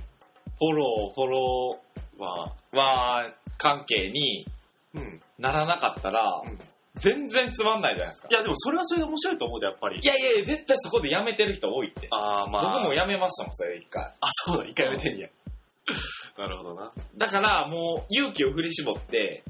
[0.58, 1.80] フォロー、フォロ
[2.18, 4.46] は、ーは関係に
[4.94, 5.20] うん。
[5.38, 6.58] ならなかったら、うん
[6.96, 8.28] 全然つまんないじゃないですか。
[8.30, 10.04] いや、でもそれはそれで面白いと思うで、やっぱりい。
[10.04, 12.08] やいやいや、絶対そこでやめてる人多いって。
[12.10, 14.02] ああ、ま僕もやめましたもん、それ一回。
[14.20, 15.28] あ、そうだ、一回やめてんや。
[16.38, 16.92] なるほどな。
[17.16, 19.42] だから、もう、勇気を振り絞って、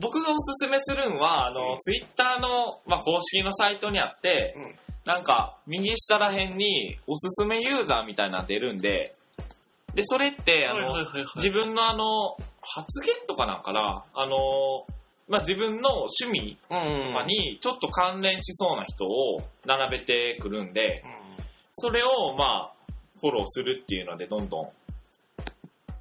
[0.00, 4.74] 僕がおすすめするんは、あの、うんツイッターの、まあ、公式のサイトにあって、うん
[5.04, 9.14] なんか、右下ら辺に、おすすめユーザーみたいなの出るんで、
[9.94, 14.36] で、それって、あの、はいはいはい自分のあの、発言とかなんかな、あの、
[15.28, 21.02] まあ、自分の趣味うんとかにちょっと関連しそうな人を並べてくるんで、
[21.74, 22.72] それをまあ、
[23.20, 24.60] フォローするっていうのでどんど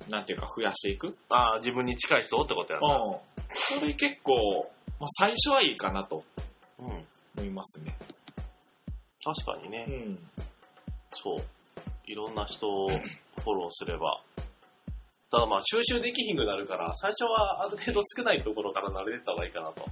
[0.07, 1.17] ん、なんていうか増やしていく。
[1.29, 2.95] ああ、自分に近い人ってことやな。
[2.95, 3.79] うん。
[3.79, 4.69] それ結構、
[4.99, 6.23] まあ、最初はいいかなと
[6.79, 6.85] うん。
[7.37, 7.97] 思いますね。
[9.23, 9.91] 確かにねう。
[10.09, 10.19] ん。
[11.11, 11.43] そう。
[12.05, 14.21] いろんな人をフォローすれば。
[15.33, 19.83] ただまあ収集できひんくなるから、最初はある程度少ないところから慣れてった方がいいかなと。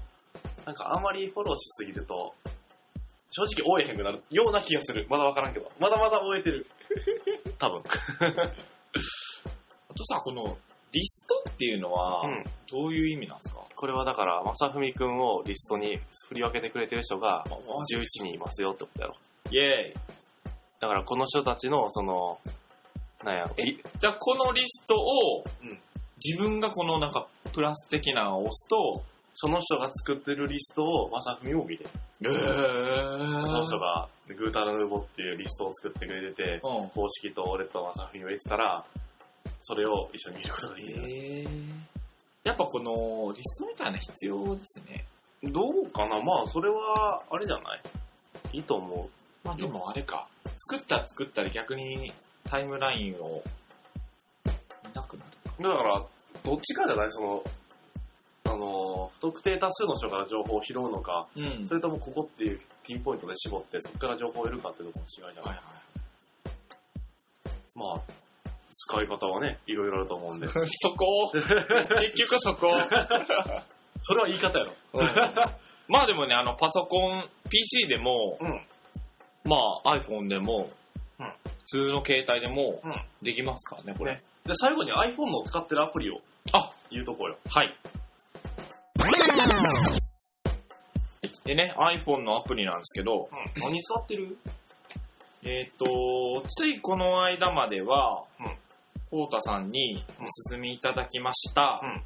[0.68, 2.36] なんかあんまりフォローしすぎると、
[3.32, 5.08] 正直追えへんくなるような気がする。
[5.10, 5.68] まだわからんけど。
[5.80, 6.68] まだまだ追えてる。
[7.58, 7.82] 多分。
[9.89, 10.56] あとさ、この、
[10.92, 12.44] リストっていうのはう、ん。
[12.70, 17.56] どういう意味なんですか、これはだから、まさふみくんをリストに振り分けてくれてる人がま
[17.92, 19.16] 11人いますよってことやろ。
[19.50, 19.94] イェーイ。
[20.80, 22.38] だからこの人たちの、その、
[23.26, 23.56] なんやろ。
[23.58, 25.80] えじゃあこのリストを、うん
[26.24, 29.02] 自分がこのなんかプラス的なのを押すと、
[29.34, 31.90] その人が作ってるリストをまさふみも見れる。
[32.22, 36.90] えーその人がグータラヌーボっていうリストを作ってくれてて、うん。
[36.90, 38.86] 公式と俺とまさふみを入れてたら、
[39.62, 40.96] それを一緒に見ることができる。
[41.10, 41.70] えー、
[42.44, 45.06] やっぱこのリストみたいな必要ですね。
[45.52, 46.22] どうかな？
[46.22, 47.82] まあ、それは、あれじゃない？
[48.54, 49.10] いいと思
[49.44, 50.28] まあでもあれか。
[50.70, 52.14] 作ったら作ったら逆に
[52.52, 53.41] タイムラインを
[54.45, 55.32] 見なくなる。
[55.60, 55.64] う。
[55.64, 56.04] だから、
[56.43, 57.10] どっちかじゃない？
[57.10, 57.43] その、
[58.43, 65.66] あの、不特定多数の人から情報を拾うのか、うんそれともここっていうピンポイントで絞って、そこから情報を得るかっていうところの違いじゃない、はいはい。
[67.74, 70.47] まあ、使い方はね、いろいろあると思うんで。
[70.52, 70.54] そ
[70.89, 71.32] こ？
[72.14, 72.70] 結局そこ？
[74.04, 74.74] それは言い方やろ。
[75.88, 78.68] まあでもね、あの、パソコン、PC でも、うん。
[79.45, 80.81] まあ iPhone でも、うん
[81.62, 84.14] 普通の携帯でもうんできますからね、これ。
[84.16, 86.18] ねで、最後に iPhone の使ってるアプリを
[86.53, 87.38] あ言うとこよ。
[87.47, 87.74] はい。
[91.45, 93.62] でね、iPhone のアプリなんですけど、うん。
[93.62, 94.38] 何使ってる？
[95.43, 98.45] えっ、と、ついこの間まではうん、
[99.09, 102.01] こうたさんにおすすめいただきました、うん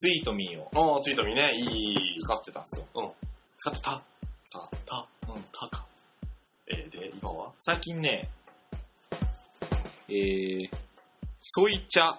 [0.00, 2.18] ツイートミーをああ、ツイートミね、いい。
[2.20, 3.14] 使ってたんですよ。
[3.56, 4.00] 使ってた
[4.50, 5.84] たた、うん、たか。
[6.68, 7.52] えー、で、今は？
[7.60, 8.28] 最近ね、
[10.10, 10.68] えー、
[11.40, 12.16] ソイチャ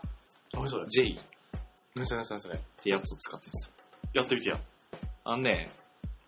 [0.54, 1.20] 何それ？J っ
[1.96, 3.74] 何それ何それ何それてやつを使ってるんですよ。
[4.14, 4.60] やってみてや。
[5.26, 5.70] あのね、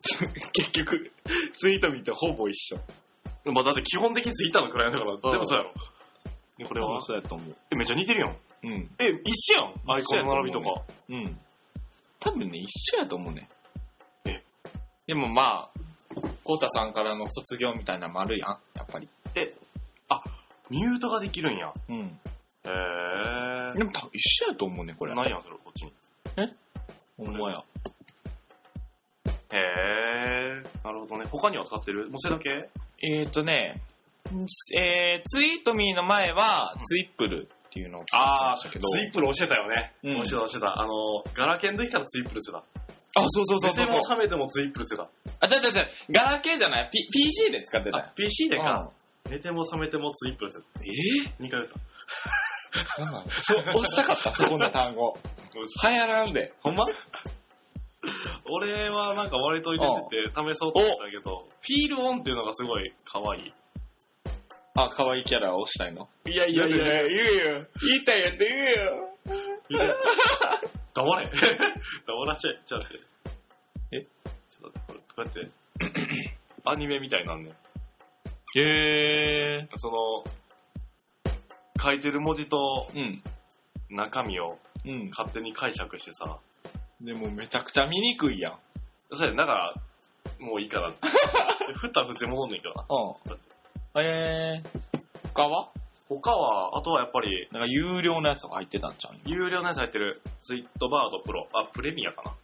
[0.54, 1.12] 結局、
[1.58, 2.80] ツイートミーとほぼ一緒。
[3.52, 5.74] まあだって基本的にツイッターのクライアントだから全部そうやろ。
[6.58, 7.56] でこれはそうやと思う。
[7.72, 8.38] え、めっちゃ似てるやん。
[8.64, 8.96] うん。
[9.00, 10.82] え、一緒やんアイコンの並びとか。
[11.10, 11.40] うん。
[12.20, 13.50] 多分ね、一緒やと思うね。
[14.26, 14.44] え
[15.08, 15.70] でもまあ、
[16.44, 19.10] コウタさんからの卒業みたいなのもあるやん、やっぱり。
[19.36, 19.71] え、あ、
[20.72, 21.74] ミュートができるんや。
[21.90, 21.98] うん。
[22.00, 23.78] へー。
[23.78, 25.14] でも多分一緒やと思うね、これ。
[25.14, 25.94] 何やんそれ、こっちに。
[27.18, 27.62] ほんまや。
[29.52, 30.86] へー。
[30.86, 31.26] なるほどね。
[31.30, 32.10] 他には使ってる？
[32.10, 32.70] もうそれだけ
[33.04, 33.82] えーとね、
[34.78, 38.88] えー、ツイートミーの前は、ツイップルっていうのを使ってましたけど。
[38.88, 39.94] ツイップル教えたよね。
[40.04, 40.80] うん教えた教えた。
[40.80, 40.94] あの、
[41.34, 42.60] ガラケーの時からツイップルってた。
[42.60, 42.64] あ、
[43.28, 45.04] そうそうそうそう寝ても覚めてもツイップルってた。
[45.04, 45.86] あ、違う違う違う。
[46.14, 48.14] ガラケーじゃない？P、PC で使ってたよあ、。
[48.16, 48.90] PC でうんか。
[49.32, 50.66] 寝ても覚めてもツイップルってた。
[50.84, 50.88] え
[51.44, 53.02] ？2回言った。
[53.02, 53.32] ー、なんなの？
[53.32, 55.18] そ う押したかった、そこの単語。
[55.56, 56.54] 流行らんで。
[56.62, 56.86] ほんま？
[58.50, 59.88] 俺はなんか割と入れ
[60.26, 63.54] てて試そうと思ったけど、フィールオンっていうのがすごい可愛い。
[64.76, 66.10] あ、可愛いキャラを押したいの？
[66.26, 67.68] いやいやいや、言えよ。
[67.82, 69.10] 言いたいやつ言えよ。
[69.70, 69.96] いや
[70.94, 71.28] 黙れ。
[72.06, 72.60] 黙らしちゃえ。
[72.66, 73.06] ちょっと待って。
[73.94, 74.00] え？
[74.02, 76.32] ちょっと待って、これ、こうやって、
[76.66, 77.52] アニメみたいなんね。
[78.56, 79.78] へー。
[79.78, 81.34] その、
[81.82, 83.24] 書いてる文字とうん。
[83.90, 85.10] 中身をうん。
[85.10, 86.40] 勝手に解釈してさ、
[87.02, 88.60] でもめちゃくちゃ見にくいやん。
[89.14, 89.74] それだから、
[90.40, 90.92] もういいから。
[91.78, 92.86] 振ったら普通に戻んねんけどな。
[92.90, 94.02] うん。
[94.04, 95.02] えー。
[95.34, 95.70] 他は？
[96.10, 99.14] 他は、あとはやっぱり、なんか有料のやつとか入ってたんちゃう？
[99.26, 102.36] 有料のやつ入ってる、スイットバードプロ、あ、プレミアかな。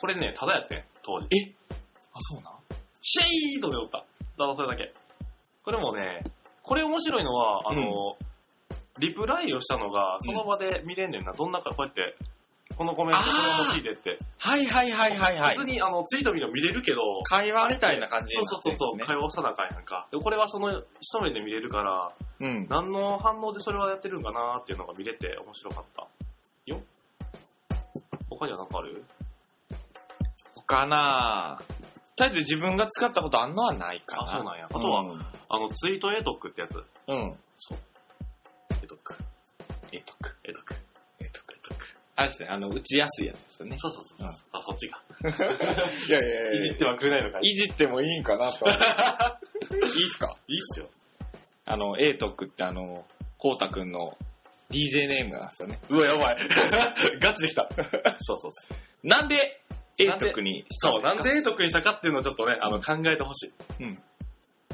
[0.00, 1.26] これね、ただやってん、当時。
[1.36, 1.52] え？
[2.12, 2.54] あ、そうなん？
[3.02, 3.22] シェ
[3.56, 4.04] イーとでおった。
[4.36, 4.92] ただそれだけ。
[5.64, 6.22] これもね、
[6.62, 8.16] これ面白いのは、あの、
[8.98, 11.32] リプライをしたのが、その場で見れんねんな。
[11.32, 12.16] どんなか、こうやって、
[12.76, 14.18] このコメントそのまま聞いてって。
[14.38, 15.60] はいはいはいはいはい普。
[15.64, 20.06] 通にあのツイート見るの見れるけど、会話みたいな感じそうそうそう会話をさなあかんやんか。
[20.12, 22.66] でこれはその一目で見れるから、るん。
[22.68, 26.06] 何の反応でそれはやってるんかなっていうのが見れて面白かった。
[26.66, 26.82] よ
[28.28, 29.04] 他には何かある？
[29.70, 29.76] うん。
[30.56, 31.75] 他なぁ。
[32.16, 34.22] とりあえず自分が使ったことあんのはないかな。
[34.22, 35.00] あそうなんやあとは
[35.48, 36.82] あの、ツイートエトックってやつ。
[37.08, 37.16] うん。
[37.16, 37.36] うん。
[37.56, 37.78] そう。
[38.82, 39.14] エトック。
[39.92, 40.36] えっとく。
[40.44, 40.74] エトック。
[41.20, 41.52] えっとく。
[41.54, 41.84] エトック。
[42.16, 43.76] あれですね、あの、打ちやすいやつですよね。
[43.78, 44.98] そうそうそうそう、うんあ、そっちが。
[46.08, 48.64] いやいやいじってはくれないのかいいじってもいいんかなと。
[48.68, 50.34] いいっすか？
[50.48, 50.88] いいっすよ。
[51.66, 53.04] あの、エイトクってあの、
[53.36, 54.16] コウタくんの
[54.70, 55.78] DJ ネームなんですよね。
[55.90, 56.36] うわ、やばい。
[57.20, 57.68] ガチできた。
[58.18, 59.06] そうそうそう。
[59.06, 59.60] なんで、
[59.98, 63.52] エイトクにそう、なんでエトックにしたかっていうのをちょっとね、あの、考えてほしい。
[63.80, 63.98] うん。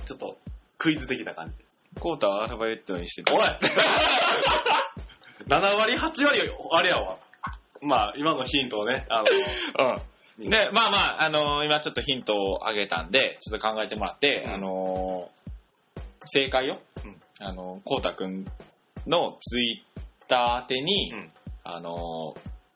[0.05, 0.37] ちょっと、
[0.79, 1.65] クイズ的な感じで。
[2.01, 3.43] コウタはアルファベットにしておい
[5.47, 7.19] !7 割、8割、あれやわ。
[7.81, 9.27] まあ、今のヒントをね、あの、
[10.39, 10.51] うん。
[10.51, 15.31] で、まあまあ、あの今ちょっとヒントをあげたんで、ちょっと考えてもらって、うんあの
[16.25, 16.81] 正解よ。
[17.05, 18.47] うんあの、コウタくん
[19.07, 21.31] のツイッター宛てに、うん
[21.65, 22.35] あの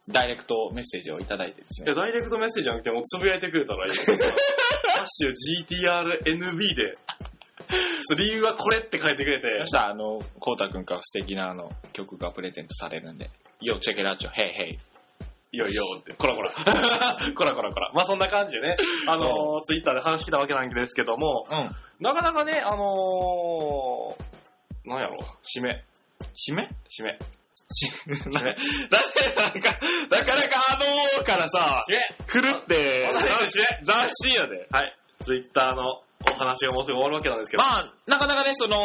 [0.08, 1.94] ダイレクトメッセージをいただいてですねいや、。
[1.94, 4.02] ダイレクトメッセージじゃなくて、もうつぶやいてくれたらいいよ。
[4.04, 5.30] ハッシュ
[5.68, 6.94] GTRNB で、
[8.16, 13.30] 理由はこれって書いてくれてそし、たら、あの、コウタくんから素敵なあの曲がプレゼントされるんで、
[13.60, 14.78] よ、チェケラッチョ、ヘイヘイ。
[15.52, 16.52] いよいよって、こらこら。
[16.52, 16.60] こ
[17.44, 17.90] らこらこら。
[17.94, 18.76] まあそんな感じでね、
[19.08, 21.70] あのー、ツイッターで話してたわけなんですけども、うん。
[22.00, 25.84] なかなかね、あのー、なんやろ、締め、
[26.34, 26.68] 締め？
[26.88, 27.18] 締め。
[28.30, 29.78] だってなんか、
[30.10, 33.04] なかなかあのからさ、締め来るって、
[33.84, 34.68] 斬新やで。
[34.70, 34.96] はい。
[35.20, 36.02] ツイッターの
[36.32, 37.64] お話がもうすぐ終わるわけなんですけど。
[37.64, 38.78] まあ、なかなかね、その、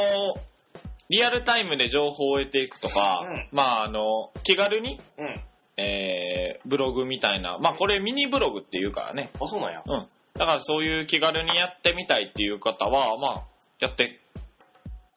[1.10, 5.36] リアルタイムで情報を得ていくとか、うんまあ、あの、気軽に、うん。
[5.78, 9.30] えー、ブログみたいな、まあ、これミニブログっていうからね。
[9.40, 9.84] あ、そうなんや。
[9.86, 10.08] うん。
[10.34, 13.44] だからそういう気軽にやってみたいっていう方は、まあ、
[13.80, 14.20] やって、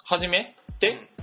[0.05, 1.14] 始めて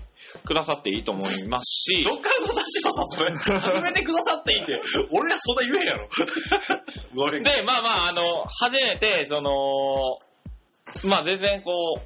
[0.46, 3.60] くださっていいと思いますし、どっからの出しのさ、それ。
[3.60, 4.80] 始めてくださっていいって。
[5.12, 6.10] 俺はそんな言えへんやろ。
[7.40, 10.20] で、まあまあ、あの、初めて、その、
[11.10, 12.02] まあ全然こう、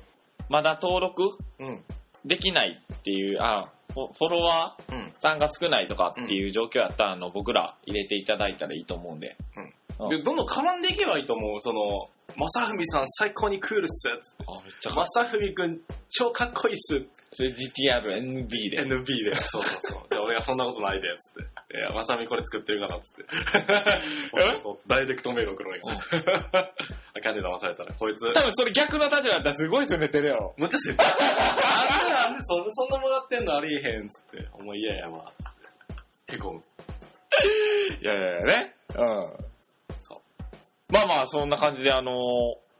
[0.49, 1.83] まだ登録うん。
[2.23, 4.97] できないっていう、あ、フォロワうん。
[4.97, 9.37] ーさんが少ないとかっていう状況やったら、あの、僕ら入れていただいたらいいと思うんで。
[9.57, 9.73] うん
[10.09, 11.61] で、どんどん絡んでいけばいいと思う。
[11.61, 14.09] その、まさふみさん最高にクールっす。
[14.45, 17.05] あ、めっちゃまさふみくん超かっこいいっす。
[17.35, 18.79] それ GTR、NB で。
[18.79, 19.35] NB で。
[19.43, 20.09] そうそうそう。
[20.09, 21.77] で、俺がそんなことないで、つって。
[21.77, 23.25] いや、まさみこれ作ってるから、つって。
[24.39, 25.83] そうそうダイレクトメール送るんよ。
[25.91, 28.33] あかんで騙されたら、こいつ。
[28.33, 30.55] 多分それ逆の立場だったらすごい攻めてるよ。
[30.57, 30.95] むっちゃする。
[31.03, 34.47] あんな、なんでそそんなもらってんのありえへん、つって。
[34.53, 35.33] お前嫌やわ。
[36.27, 36.61] へこむ。
[38.01, 38.75] いやいやいやね。
[38.95, 39.45] うん。
[39.99, 40.19] そう。
[40.93, 42.74] まあまあ、そんな感じで、あのー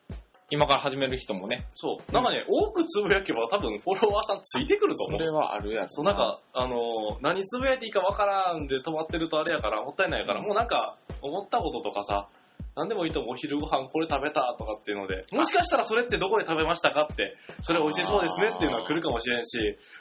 [0.50, 2.12] 今から始める人もね、そう。
[2.12, 5.20] なんかね、多くつぶやけば多分フォロワーさんついてくると思う。
[5.20, 5.96] それはあるやつ。
[5.96, 12.28] そう、なんか、あのー何つぶやいていいかわからんで止まってるとあれやから、もったいないから、もうなんか、思ったこととかさ、
[12.76, 13.32] 何でもいいと思う。
[13.32, 19.50] お昼ご飯これ食べたとかっていうので、もしかしたらそれってどこで食べましたかって、それ美味しそうですねっていうのが来るかもしれんし、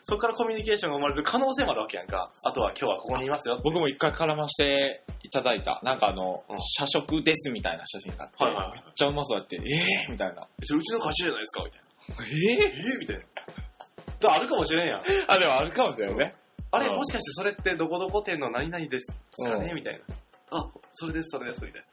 [0.03, 2.32] そこからコミュニケーションが生まれる可能性もあるわけやんか。
[2.45, 3.61] あとは今日はここにいますよ。
[3.62, 5.80] 僕も一回絡ましていただいた。
[5.82, 10.46] なんかあの、うん社食ですみたいな写真があって、はいはいはいめっちゃうまそうやって、ええー、みたいな。
[10.62, 11.88] それうちの会社じゃないですかみたいな。
[12.24, 13.22] ええー、みたいな。
[13.24, 15.02] だからあるかもしれんやん。
[15.10, 16.34] えあ、でもあるかもしれないね。
[16.70, 19.06] あれ、うんもしかしてそれってどこどこ店の何々です
[19.44, 19.58] か？
[19.58, 20.14] ねうんみたいな。
[20.58, 21.88] あ、それです、それです、みたいな。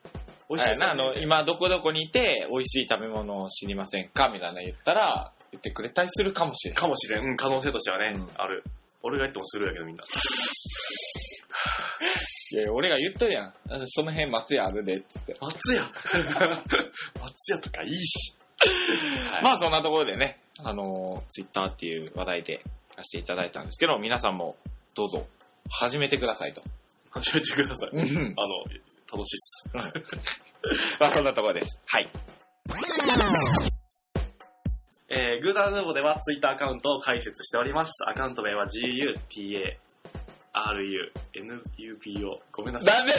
[0.49, 6.82] 美はいな、あの、今、今どこどこにいて、美味しい食べ物を知りませんかみたいな言ったら、言ってくれたりするかもしれない。
[6.82, 7.25] かもしれん。
[7.25, 8.63] うん、可能性としてはね、うんある。
[9.03, 10.03] 俺が言ってもするやけど、みんな。
[12.54, 13.54] いや俺が言っとるやん。
[13.88, 15.36] その辺松屋あるで、つって。
[15.39, 15.84] 松屋？
[17.22, 18.36] 松屋とかいいし。
[18.64, 22.62] はいまあそんなところでね、あの、ツイッターっていう話題で
[22.95, 24.56] させていただいたんですけど、皆さんも
[24.95, 25.26] どうぞ
[25.70, 26.62] 始めてくださいと。
[27.10, 27.89] 始めてください。
[27.93, 28.34] うん。
[28.38, 28.64] あの、
[29.12, 29.70] 楽しいっす。
[30.99, 31.82] まあそんなところです。
[31.88, 32.10] はい。
[35.10, 37.91] えー、グーダーヌーボではツイッターアカウントを開設しております。
[38.08, 38.66] アカウント名は
[40.54, 42.39] GUTARUNUPO。
[42.52, 42.95] ごめんなさい。
[42.97, 43.14] なんで、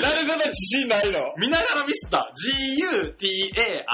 [0.00, 1.18] なんでそんな自信ないの？
[1.36, 2.32] 見ながらミスった。
[2.32, 3.84] GUTARA。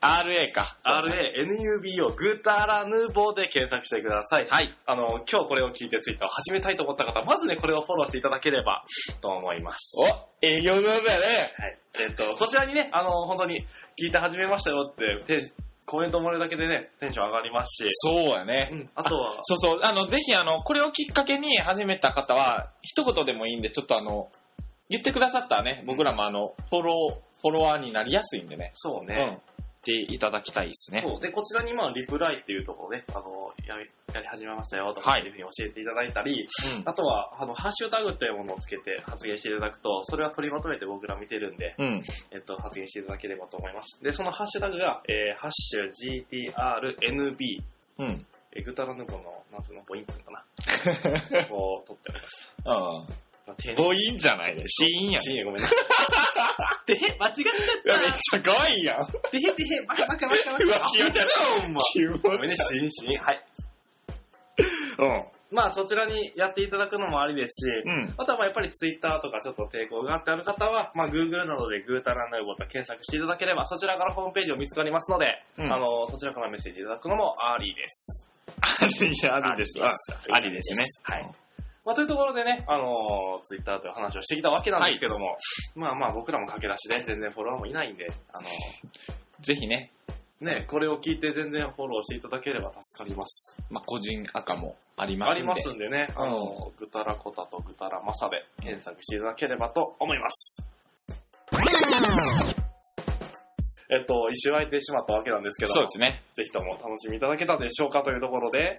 [0.00, 0.78] RA か。
[0.84, 4.46] RANUBO グーターラヌーボーで検索してください。
[4.48, 4.74] はい。
[4.86, 8.82] あの、今日これを聞いてツイッターを始めたいと思った方、まずね、これをフォローしていただければ
[9.20, 9.96] と思います。
[9.98, 10.06] お
[10.40, 11.52] 営業上手やね。
[11.58, 11.78] はい。
[12.00, 13.66] えっと、こちらにね、あの、本当に
[14.02, 15.52] 聞いて始めましたよって、て
[15.86, 18.70] コメントもらえるだけでね、テンション上がりますし、そうやね。
[18.72, 24.30] うん、あとは、 そうそう、あの、ぜひあの、これをきっかけに始めた方は、一言でもいいんで、ちょっとあの、
[24.88, 28.70] 言ってくださったらね、僕らもあの、フォロー、フォロワーになりやすいんでね。
[28.74, 29.53] そうね、うん。
[29.84, 31.02] っていただきたいですね。
[31.02, 31.20] そう。
[31.20, 36.46] で、こちらにまあ、リプライっていうところで、あの、やり、やり始めましたよとかはいっていうふうに教えていただいたり、
[36.80, 36.88] うん。
[36.88, 42.02] あとは、あの、ハッシュタグというものをつけて発言していただくと、それは取りまとめて僕ら見てるんで、うん。
[42.32, 44.02] えっと、発言していただければと思います。
[44.02, 45.92] で、そのハッシュタグが、えー、ハッシュ
[46.32, 47.62] GTRNB、
[47.98, 48.26] うん。
[48.56, 50.44] えーグタラヌボの夏のポイントかな。
[51.28, 52.54] そ こを取っております。
[52.64, 54.64] あ、丁寧母音じゃないね。
[54.66, 55.24] 子音やね。
[55.24, 55.68] 深夜ごめんな。
[56.86, 57.44] てへ、間違っちい
[57.88, 59.00] やめっちゃ可愛いやん。
[59.00, 59.30] ゃった。
[59.30, 60.64] てへてへ、バカバカバカバカ。
[60.64, 61.80] うわ気持ち悪いほんま。
[62.22, 63.18] ごめんね、 しんしん。
[63.18, 63.40] はい。
[64.98, 65.24] うん。
[65.50, 68.14] まあ、そちらにやっていただくのもありですし、うん。
[68.16, 78.28] あとはまあやっぱりツイッターとかちょっと抵抗があってある方は、まあ Google などでグータラヌーボーと検索していただければ、そちらからホームページを見つかりますので、うんあの、そちらからメッセージいただくのもありです。
[78.60, 78.94] あり、
[79.30, 79.84] ありです。
[79.84, 79.92] あ
[80.32, 80.86] ありですね。
[81.02, 81.30] はい。
[81.86, 85.36] まあ、というところでね、あのツイッターという話をしてきたわけなんですけども、
[85.74, 88.48] まあまあ僕らも駆け出しで全然フォロワーもいないんで、あの
[89.42, 89.92] ぜひね、
[90.40, 93.56] ね、これを聞いて全然フォローしていただければ助かります。
[93.70, 95.40] まあ、個人赤もありますんで。
[95.40, 100.62] ありますんでね、あの、ぐたらこたとぐたらまさで検索していただければと思います。
[103.92, 106.22] えっと、一周空いてしまったわけなんですけども、そうですね。
[106.32, 108.76] ぜひとも楽しみいただけたでしょうかというところで、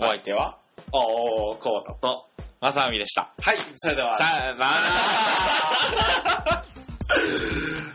[0.00, 0.58] お相手は、
[0.96, 2.24] おー、こうだと。
[2.60, 3.32] まさみでした。
[3.42, 4.64] はい、それでは、さよな
[6.44, 6.64] ら